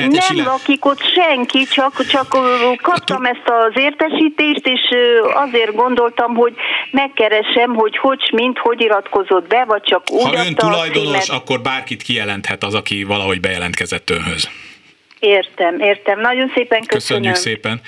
[0.00, 2.36] nem, nem lakik ott senki, csak, csak
[2.82, 4.80] kaptam ezt az értesítést, és
[5.34, 6.54] azért gondoltam, hogy
[6.90, 12.02] megkeresem, hogy hogy, mint, hogy iratkozott be, vagy csak úgy Ha ön tulajdonos, akkor bárkit
[12.02, 14.48] kijelenthet az, aki valahogy bejelentkezett önhöz.
[15.24, 16.20] Értem, értem.
[16.20, 17.22] Nagyon szépen köszönöm.
[17.22, 17.80] Köszönjük szépen.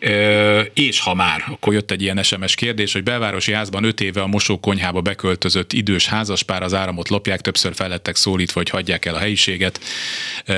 [0.00, 4.20] E, és ha már, akkor jött egy ilyen SMS kérdés, hogy belvárosi házban öt éve
[4.20, 9.18] a mosókonyhába beköltözött idős házaspár az áramot lopják, többször felettek szólítva, hogy hagyják el a
[9.18, 9.80] helyiséget.
[10.44, 10.54] E,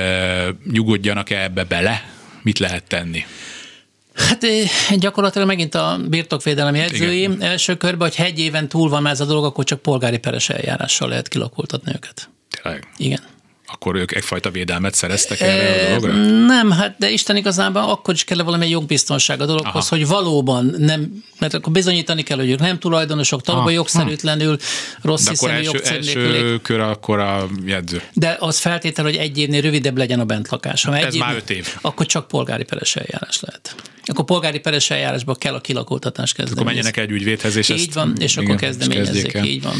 [0.71, 2.03] nyugodjanak-e ebbe bele?
[2.41, 3.25] Mit lehet tenni?
[4.13, 4.45] Hát
[4.99, 7.41] gyakorlatilag megint a birtokvédelem jegyzői Igen.
[7.41, 11.09] első körben, hogy egy éven túl van ez a dolog, akkor csak polgári peres eljárással
[11.09, 12.29] lehet kilakoltatni őket.
[12.61, 12.87] Tényleg?
[12.97, 13.37] Igen
[13.71, 16.13] akkor ők egyfajta védelmet szereztek erre a dologra?
[16.45, 19.95] Nem, hát de Isten igazából akkor is kell valami jogbiztonság a dologhoz, Aha.
[19.95, 24.57] hogy valóban nem, mert akkor bizonyítani kell, hogy ők nem tulajdonosok, tanulva jogszerűtlenül,
[25.01, 28.01] rossz de első, első kör akkor a jegyző.
[28.13, 30.83] De az feltétel, hogy egy évnél rövidebb legyen a bentlakás.
[30.83, 31.75] Ha egy Ez év, már öt év.
[31.81, 33.75] Akkor csak polgári peres eljárás lehet.
[34.05, 36.59] Akkor polgári peres eljárásba kell a kilakoltatás kezdeni.
[36.59, 39.39] Akkor menjenek egy ügyvédhez, és Így ezt, van, és akkor kezdeményezzék.
[39.43, 39.75] Így van.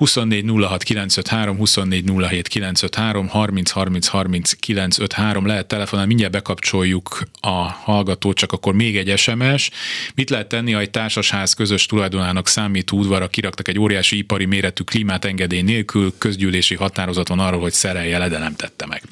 [0.00, 7.50] 24 06 953, 24 07 953, 30 30 30 953 lehet telefonálni, mindjárt bekapcsoljuk a
[7.60, 9.70] hallgatót, csak akkor még egy SMS.
[10.14, 14.82] Mit lehet tenni, ha egy társasház közös tulajdonának számító udvarra kiraktak egy óriási ipari méretű
[14.82, 19.02] klímát engedély nélkül, közgyűlési határozat van arról, hogy szerelje le, de nem tette meg.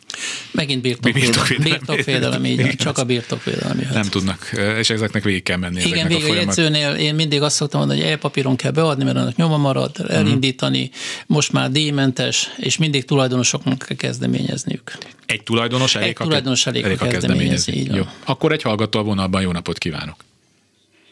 [0.50, 1.30] Megint birtokvédelem.
[1.30, 3.94] Birtokvédelem, birtokvédelem így van, csak a birtokvédelem jöhet.
[3.94, 5.82] Nem tudnak, és ezeknek végig kell menni.
[5.84, 9.16] Igen, végig a, a jegyzőnél én mindig azt szoktam mondani, hogy e-papíron kell beadni, mert
[9.16, 10.90] annak nyoma marad, elindítani, csinálni,
[11.26, 14.92] most már díjmentes, és mindig tulajdonosoknak kell kezdeményezniük.
[15.26, 17.72] Egy tulajdonos elég, egy tulajdonos elég, elég a kezdeményezni.
[17.72, 17.96] kezdeményezni.
[17.96, 18.02] Jó.
[18.24, 20.16] Akkor egy hallgató a vonalban, jó napot kívánok!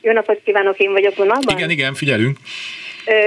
[0.00, 1.56] Jó napot kívánok, én vagyok vonalban.
[1.56, 2.38] Igen, igen, figyelünk.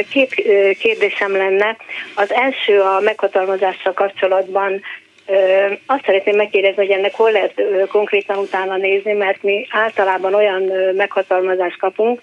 [0.10, 0.34] Két
[0.80, 1.78] kérdésem lenne.
[2.16, 4.82] Az első a meghatalmazással kapcsolatban
[5.86, 10.64] azt szeretném megkérdezni, hogy ennek hol lehet konkrétan utána nézni, mert mi általában olyan
[10.96, 12.22] meghatalmazást kapunk,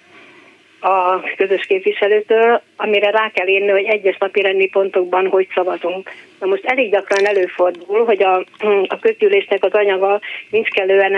[0.87, 6.11] a közös képviselőtől, amire rá kell írni, hogy egyes napi rendi pontokban hogy szavazunk.
[6.41, 8.35] Na most elég gyakran előfordul, hogy a,
[8.87, 10.21] a közgyűlésnek az anyaga
[10.51, 11.17] nincs kellően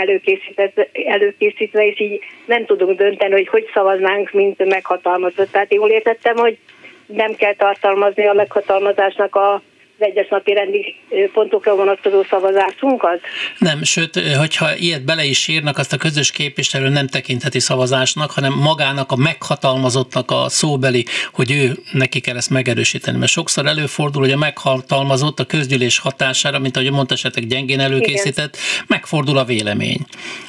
[0.92, 5.50] előkészítve, és így nem tudunk dönteni, hogy hogy szavaznánk, mint meghatalmazott.
[5.50, 6.58] Tehát jól értettem, hogy
[7.06, 9.62] nem kell tartalmazni a meghatalmazásnak a
[9.98, 10.94] az egyes napi rendi
[11.32, 13.20] pontokra vonatkozó szavazásunkat?
[13.58, 18.52] Nem, sőt, hogyha ilyet bele is írnak, azt a közös képviselő nem tekintheti szavazásnak, hanem
[18.52, 23.18] magának a meghatalmazottnak a szóbeli, hogy ő neki kell ezt megerősíteni.
[23.18, 28.56] Mert sokszor előfordul, hogy a meghatalmazott a közgyűlés hatására, mint ahogy mondta, esetleg gyengén előkészített,
[28.56, 28.84] igen.
[28.86, 30.00] megfordul a vélemény.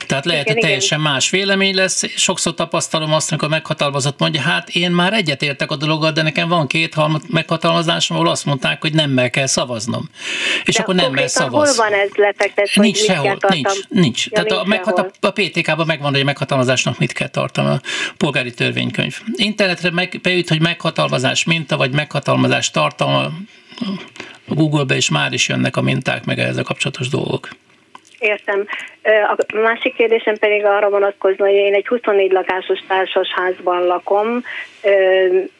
[0.08, 1.12] Tehát lehet, igen, hogy teljesen igen.
[1.12, 2.04] más vélemény lesz.
[2.16, 6.48] Sokszor tapasztalom azt, amikor a meghatalmazott mondja, hát én már egyetértek a dologgal, de nekem
[6.48, 6.96] van két
[7.28, 10.10] meghatalmazásom, ahol azt mondták, hogy nem meg kell szavaznom.
[10.66, 11.78] És De akkor nem mert szavaz.
[11.78, 12.82] hol van ez lefektetve?
[12.82, 14.26] Nincs sehol, nincs, nincs.
[14.26, 17.82] Ja, Tehát nincs a, meghatal- a PTK-ban megvan, hogy a meghatalmazásnak mit kell tartani a
[18.18, 19.18] polgári törvénykönyv.
[19.36, 23.20] Internetre meg, beüt, hogy meghatalmazás minta, vagy meghatalmazás tartalma,
[24.48, 27.50] a Google-be is már is jönnek a minták, meg ezzel kapcsolatos dolgok.
[28.20, 28.68] Értem.
[29.04, 34.44] A másik kérdésem pedig arra vonatkozna, hogy én egy 24 lakásos társasházban lakom,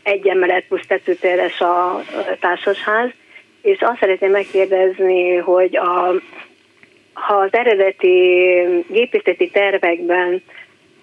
[0.04, 2.04] egy emelet plusz tetőtéres a
[2.40, 3.10] társasház,
[3.62, 6.14] és azt szeretném megkérdezni, hogy a,
[7.14, 8.28] ha az eredeti
[8.88, 10.42] gépészeti tervekben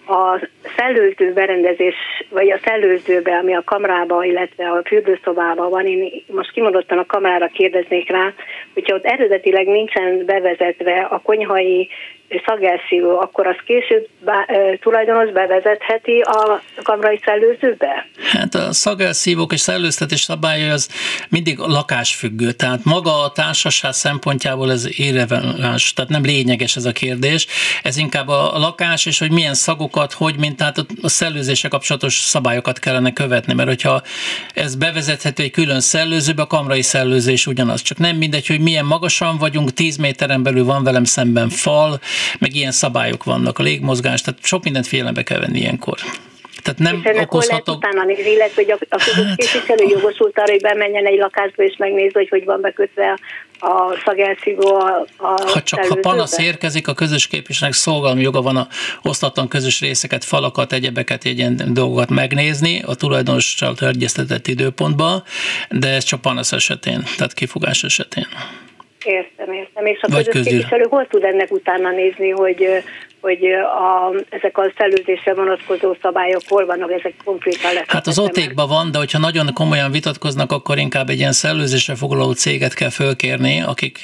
[0.07, 1.95] a szellőző berendezés,
[2.29, 7.47] vagy a szellőzőbe, ami a kamrába, illetve a fürdőszobában van, én most kimondottan a kamrára
[7.47, 8.33] kérdeznék rá,
[8.75, 11.89] hogyha ott eredetileg nincsen bevezetve a konyhai
[12.47, 14.47] szagelszívó, akkor az később bá,
[14.81, 18.09] tulajdonos bevezetheti a kamrai szellőzőbe?
[18.33, 20.89] Hát a szagelszívók és szellőztetés szabálya az
[21.29, 27.47] mindig lakásfüggő, tehát maga a társaság szempontjából ez irreveláns, tehát nem lényeges ez a kérdés,
[27.83, 32.79] ez inkább a lakás, és hogy milyen szagokat, hogy mint tehát a szellőzése kapcsolatos szabályokat
[32.79, 34.03] kellene követni, mert hogyha
[34.55, 39.39] ez bevezethető egy külön szellőzőbe, a kamrai szellőzés ugyanaz, csak nem mindegy, hogy milyen magasan
[39.39, 42.01] vagyunk, 10 méteren belül van velem szemben fal,
[42.39, 45.99] meg ilyen szabályok vannak, a légmozgás, tehát sok mindent figyelembe kell venni ilyenkor.
[46.62, 47.77] Tehát nem és okozhatok...
[47.77, 52.19] utána nézni, illetve hogy a, a képviselő jogosult arra, hogy bemenjen egy lakásba és megnézze,
[52.19, 53.19] hogy hogy van bekötve
[53.61, 58.57] a szagelszívó a, a Ha csak ha panasz érkezik, a közös képviselőnek szolgálmi joga van
[58.57, 58.69] a
[59.03, 65.23] osztatlan közös részeket, falakat, egyebeket, ilyen dolgokat megnézni a tulajdonossal egyeztetett időpontban,
[65.71, 68.27] de ez csak panasz esetén, tehát kifogás esetén.
[69.07, 69.87] Értem, értem.
[69.87, 72.67] És a közös képviselő hol tud ennek utána nézni, hogy
[73.27, 77.85] hogy a, ezek a szellőzésre vonatkozó szabályok hol vannak, ezek konkrétan lesz.
[77.87, 82.33] Hát az otékban van, de hogyha nagyon komolyan vitatkoznak, akkor inkább egy ilyen szellőzésre foglaló
[82.33, 84.01] céget kell fölkérni, akik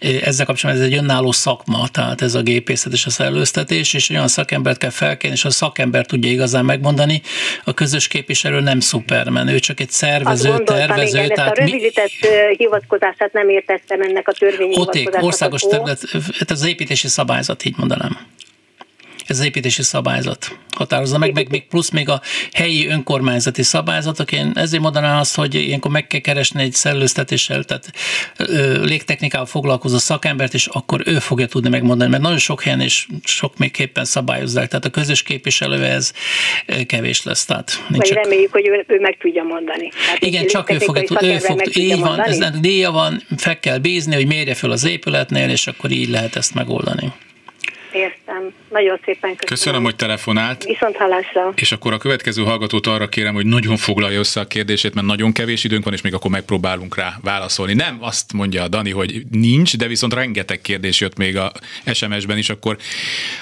[0.00, 4.28] ezzel kapcsolatban ez egy önálló szakma, tehát ez a gépészet és a szellőztetés, és olyan
[4.28, 7.20] szakembert kell felkérni, és a szakember tudja igazán megmondani.
[7.64, 11.18] A közös képviselő nem szupermen, ő csak egy szervező, tervező.
[11.18, 12.56] Igen, tehát a rövidített mi...
[12.56, 16.00] hivatkozását nem értettem ennek a törvényi Oték, országos terület,
[16.48, 18.31] ez az építési szabályzat, így mondanám.
[19.26, 22.20] Ez az építési szabályzat határozza meg, meg még plusz még a
[22.52, 24.32] helyi önkormányzati szabályzatok.
[24.32, 27.92] Én ezért mondanám azt, hogy ilyenkor meg kell keresni egy szellőztetéssel, tehát
[28.84, 33.54] légtechnikával foglalkozó szakembert, és akkor ő fogja tudni megmondani, mert nagyon sok helyen és sok
[33.72, 36.12] képpen szabályozzák, tehát a közös képviselő ez
[36.86, 37.44] kevés lesz.
[37.44, 38.22] Tehát Vagy csak...
[38.22, 39.90] reméljük, hogy ő, ő meg tudja mondani.
[40.06, 44.14] Hát Igen, csak ő fogja, ő fog, így van, ez díja van, fel kell bízni,
[44.14, 47.12] hogy mérje fel az épületnél, és akkor így lehet ezt megoldani.
[47.92, 48.52] Értem.
[48.70, 49.46] Nagyon szépen köszönöm.
[49.46, 50.64] Köszönöm, hogy telefonált.
[50.64, 51.52] Viszont hallásra.
[51.54, 55.32] És akkor a következő hallgatót arra kérem, hogy nagyon foglalja össze a kérdését, mert nagyon
[55.32, 57.74] kevés időnk van, és még akkor megpróbálunk rá válaszolni.
[57.74, 61.52] Nem azt mondja a Dani, hogy nincs, de viszont rengeteg kérdés jött még a
[61.92, 62.76] SMS-ben is, akkor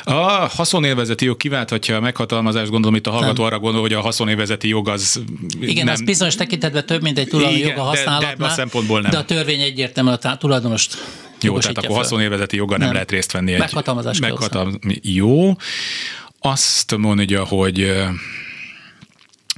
[0.04, 0.20] a
[0.56, 4.88] haszonélvezeti jog kiválthatja a meghatalmazást, gondolom itt a hallgató arra gondol, hogy a haszonélvezeti jog
[4.88, 5.22] az
[5.60, 5.94] Igen, nem...
[5.94, 9.10] az bizonyos tekintetben több, mint egy tulajdoni joga használatnál, de, de, a szempontból nem.
[9.10, 10.98] de a törvény egyértelműen a tulajdonost
[11.44, 13.52] jó, tehát akkor haszonélvezeti joga nem, nem lehet részt venni.
[13.52, 14.76] Egy meghatalmazás meghatalmaz...
[15.02, 15.56] Jó.
[16.38, 17.92] Azt mondja, hogy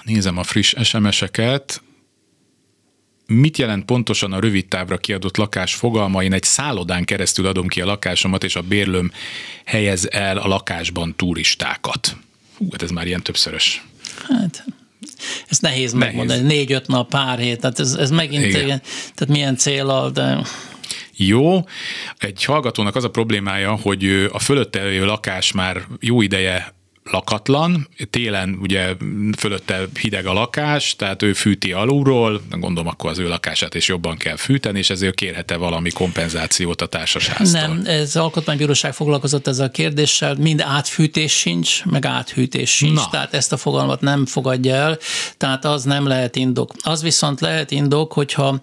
[0.04, 1.82] nézem a friss SMS-eket,
[3.26, 6.22] mit jelent pontosan a rövid távra kiadott lakás fogalma?
[6.22, 9.12] Én egy szállodán keresztül adom ki a lakásomat, és a bérlőm
[9.64, 12.16] helyez el a lakásban turistákat.
[12.56, 13.84] Hú, hát ez már ilyen többszörös.
[14.28, 14.64] Hát,
[15.48, 15.92] ez nehéz, nehéz.
[15.92, 16.40] megmondani.
[16.40, 18.82] Négy-öt nap, pár hét, tehát ez, ez megint, Igen.
[19.14, 20.42] tehát milyen célal, de
[21.16, 21.64] jó.
[22.18, 26.74] Egy hallgatónak az a problémája, hogy a fölötte lakás már jó ideje
[27.10, 28.94] lakatlan, télen ugye
[29.38, 34.16] fölötte hideg a lakás, tehát ő fűti alulról, gondolom akkor az ő lakását is jobban
[34.16, 37.60] kell fűteni, és ezért kérhet-e valami kompenzációt a társasháztól?
[37.60, 43.08] Nem, ez alkotmánybíróság foglalkozott ezzel a kérdéssel, mind átfűtés sincs, meg áthűtés sincs, Na.
[43.10, 44.98] tehát ezt a fogalmat nem fogadja el,
[45.36, 46.72] tehát az nem lehet indok.
[46.82, 48.62] Az viszont lehet indok, hogyha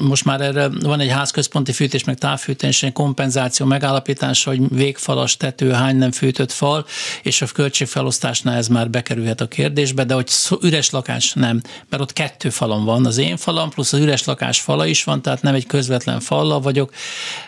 [0.00, 5.96] most már erre van egy házközponti fűtés, meg távfűtés, kompenzáció megállapítása, hogy végfalas tető, hány
[5.96, 6.86] nem fűtött fal,
[7.22, 10.30] és a költségfelosztásnál ez már bekerülhet a kérdésbe, de hogy
[10.62, 14.60] üres lakás nem, mert ott kettő falon van, az én falam plusz az üres lakás
[14.60, 16.92] fala is van, tehát nem egy közvetlen fallal vagyok.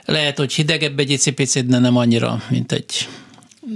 [0.04, 3.08] Lehet, hogy hidegebb egy icipicit, de nem annyira, mint egy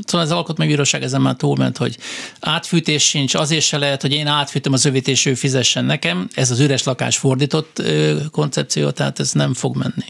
[0.04, 1.96] Szóval az alkotmánybíróság ezen már túlment, hogy
[2.40, 6.28] átfűtés sincs, azért se lehet, hogy én átfűtöm az övét, és ő fizessen nekem.
[6.34, 7.82] Ez az üres lakás fordított
[8.30, 10.04] koncepció, tehát ez nem fog menni.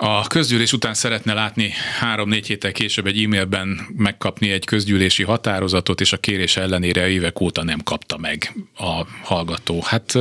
[0.00, 6.12] A közgyűlés után szeretne látni három-négy héttel később egy e-mailben megkapni egy közgyűlési határozatot, és
[6.12, 9.82] a kérés ellenére évek óta nem kapta meg a hallgató.
[9.84, 10.18] Hát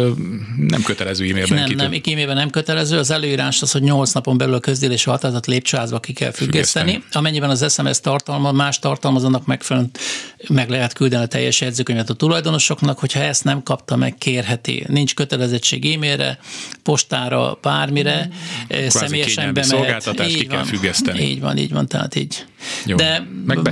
[0.58, 1.58] nem kötelező e-mailben.
[1.58, 2.98] Nem, nem, e-mailben nem kötelező.
[2.98, 7.04] Az előírás az, hogy 8 napon belül a közgyűlési határozat lépcsőházba ki kell függeszteni.
[7.12, 9.92] Amennyiben az SMS tartalma más tartalmazónak megfelelően
[10.48, 14.86] meg lehet küldeni a teljes jegyzőkönyvet a tulajdonosoknak, hogyha ezt nem kapta meg, kérheti.
[14.88, 16.40] Nincs kötelezettség e-mailre,
[16.84, 18.30] postára, bármire,
[18.68, 19.54] Kvázi személyesen.
[19.68, 21.22] Szolgáltatást ki van, kell függeszteni.
[21.22, 22.46] Így van, így van, tehát így.
[22.86, 23.28] Jó, De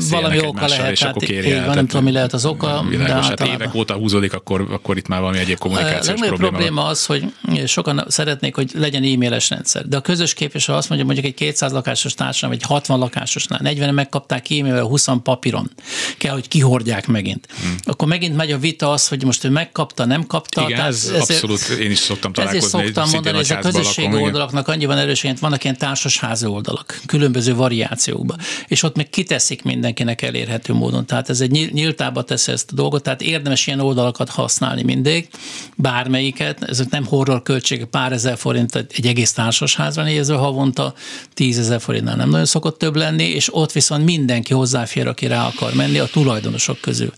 [0.10, 2.86] valami oka lehet, és tehát, akkor így van, nem tudom, mi lehet az oka.
[2.90, 6.50] Világos, de hát évek óta húzódik, akkor, akkor itt már valami egyéb kommunikációs a probléma.
[6.50, 7.34] probléma az, hogy
[7.66, 9.88] sokan szeretnék, hogy legyen e-mailes rendszer.
[9.88, 13.94] De a közös képviselő azt mondja, mondjuk egy 200 lakásos társadalom, egy 60 lakásosnál, 40
[13.94, 15.72] megkapták e-mailvel, 20 papíron.
[16.18, 17.48] Kell, hogy kihordják megint.
[17.62, 17.76] Hmm.
[17.84, 20.66] Akkor megint megy a vita az, hogy most ő megkapta, nem kapta.
[20.68, 22.80] Igen, ez ezért, abszolút, én is szoktam találkozni.
[22.80, 27.56] Ezért szoktam mondani, hogy a közösség lakom, oldalaknak annyiban erősen, vannak ilyen társasházi oldalak, különböző
[27.56, 31.06] variációkban, és ott meg kiteszik mindenkinek elérhető módon.
[31.06, 35.28] Tehát ez egy nyíltába teszi ezt a dolgot, tehát érdemes ilyen oldalakat használni mindig,
[35.76, 40.94] bármelyiket, ezek nem horror költségek, pár ezer forint egy egész társasházra néző havonta,
[41.34, 45.74] tízezer forintnál nem nagyon szokott több lenni, és ott viszont mindenki hozzáfér, aki rá akar
[45.74, 47.14] menni a tulajdonosok közül.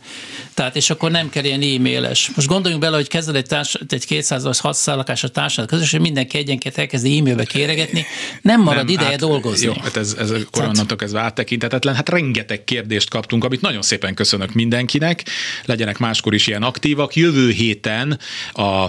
[0.58, 2.32] Tehát, és akkor nem kell ilyen e-mailes.
[2.36, 6.00] Most gondoljunk bele, hogy kezded egy, társ, egy 200 vagy 600 lakásra társadalmat közös, hogy
[6.00, 8.06] mindenki egyenként elkezdi e-mailbe kéregetni,
[8.42, 9.66] nem marad nem, ideje hát, dolgozni.
[9.66, 11.96] Jó, hát ez, ez koronantól kezdve áttekintetetlen.
[11.96, 15.24] Hát rengeteg kérdést kaptunk, amit nagyon szépen köszönök mindenkinek.
[15.66, 17.16] Legyenek máskor is ilyen aktívak.
[17.16, 18.20] Jövő héten
[18.54, 18.86] a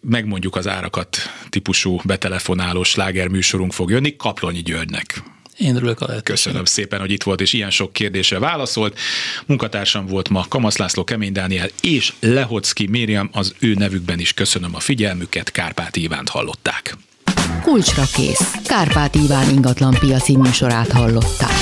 [0.00, 1.16] megmondjuk az árakat
[1.48, 5.22] típusú betelefonáló slágerműsorunk fog jönni Kaplonyi Györgynek.
[5.58, 6.20] Én örülök a.
[6.22, 8.98] Köszönöm szépen, hogy itt volt, és ilyen sok kérdésre válaszolt.
[9.46, 14.74] Munkatársam volt ma Kamasz László, Kemény Dániel és Lehocki Mériam, az ő nevükben is köszönöm
[14.74, 16.96] a figyelmüket, Kárpát Ivánt hallották.
[17.62, 18.54] Kulcsra kész.
[18.64, 21.52] Kárpát Iván ingatlan piaci műsorát hallották.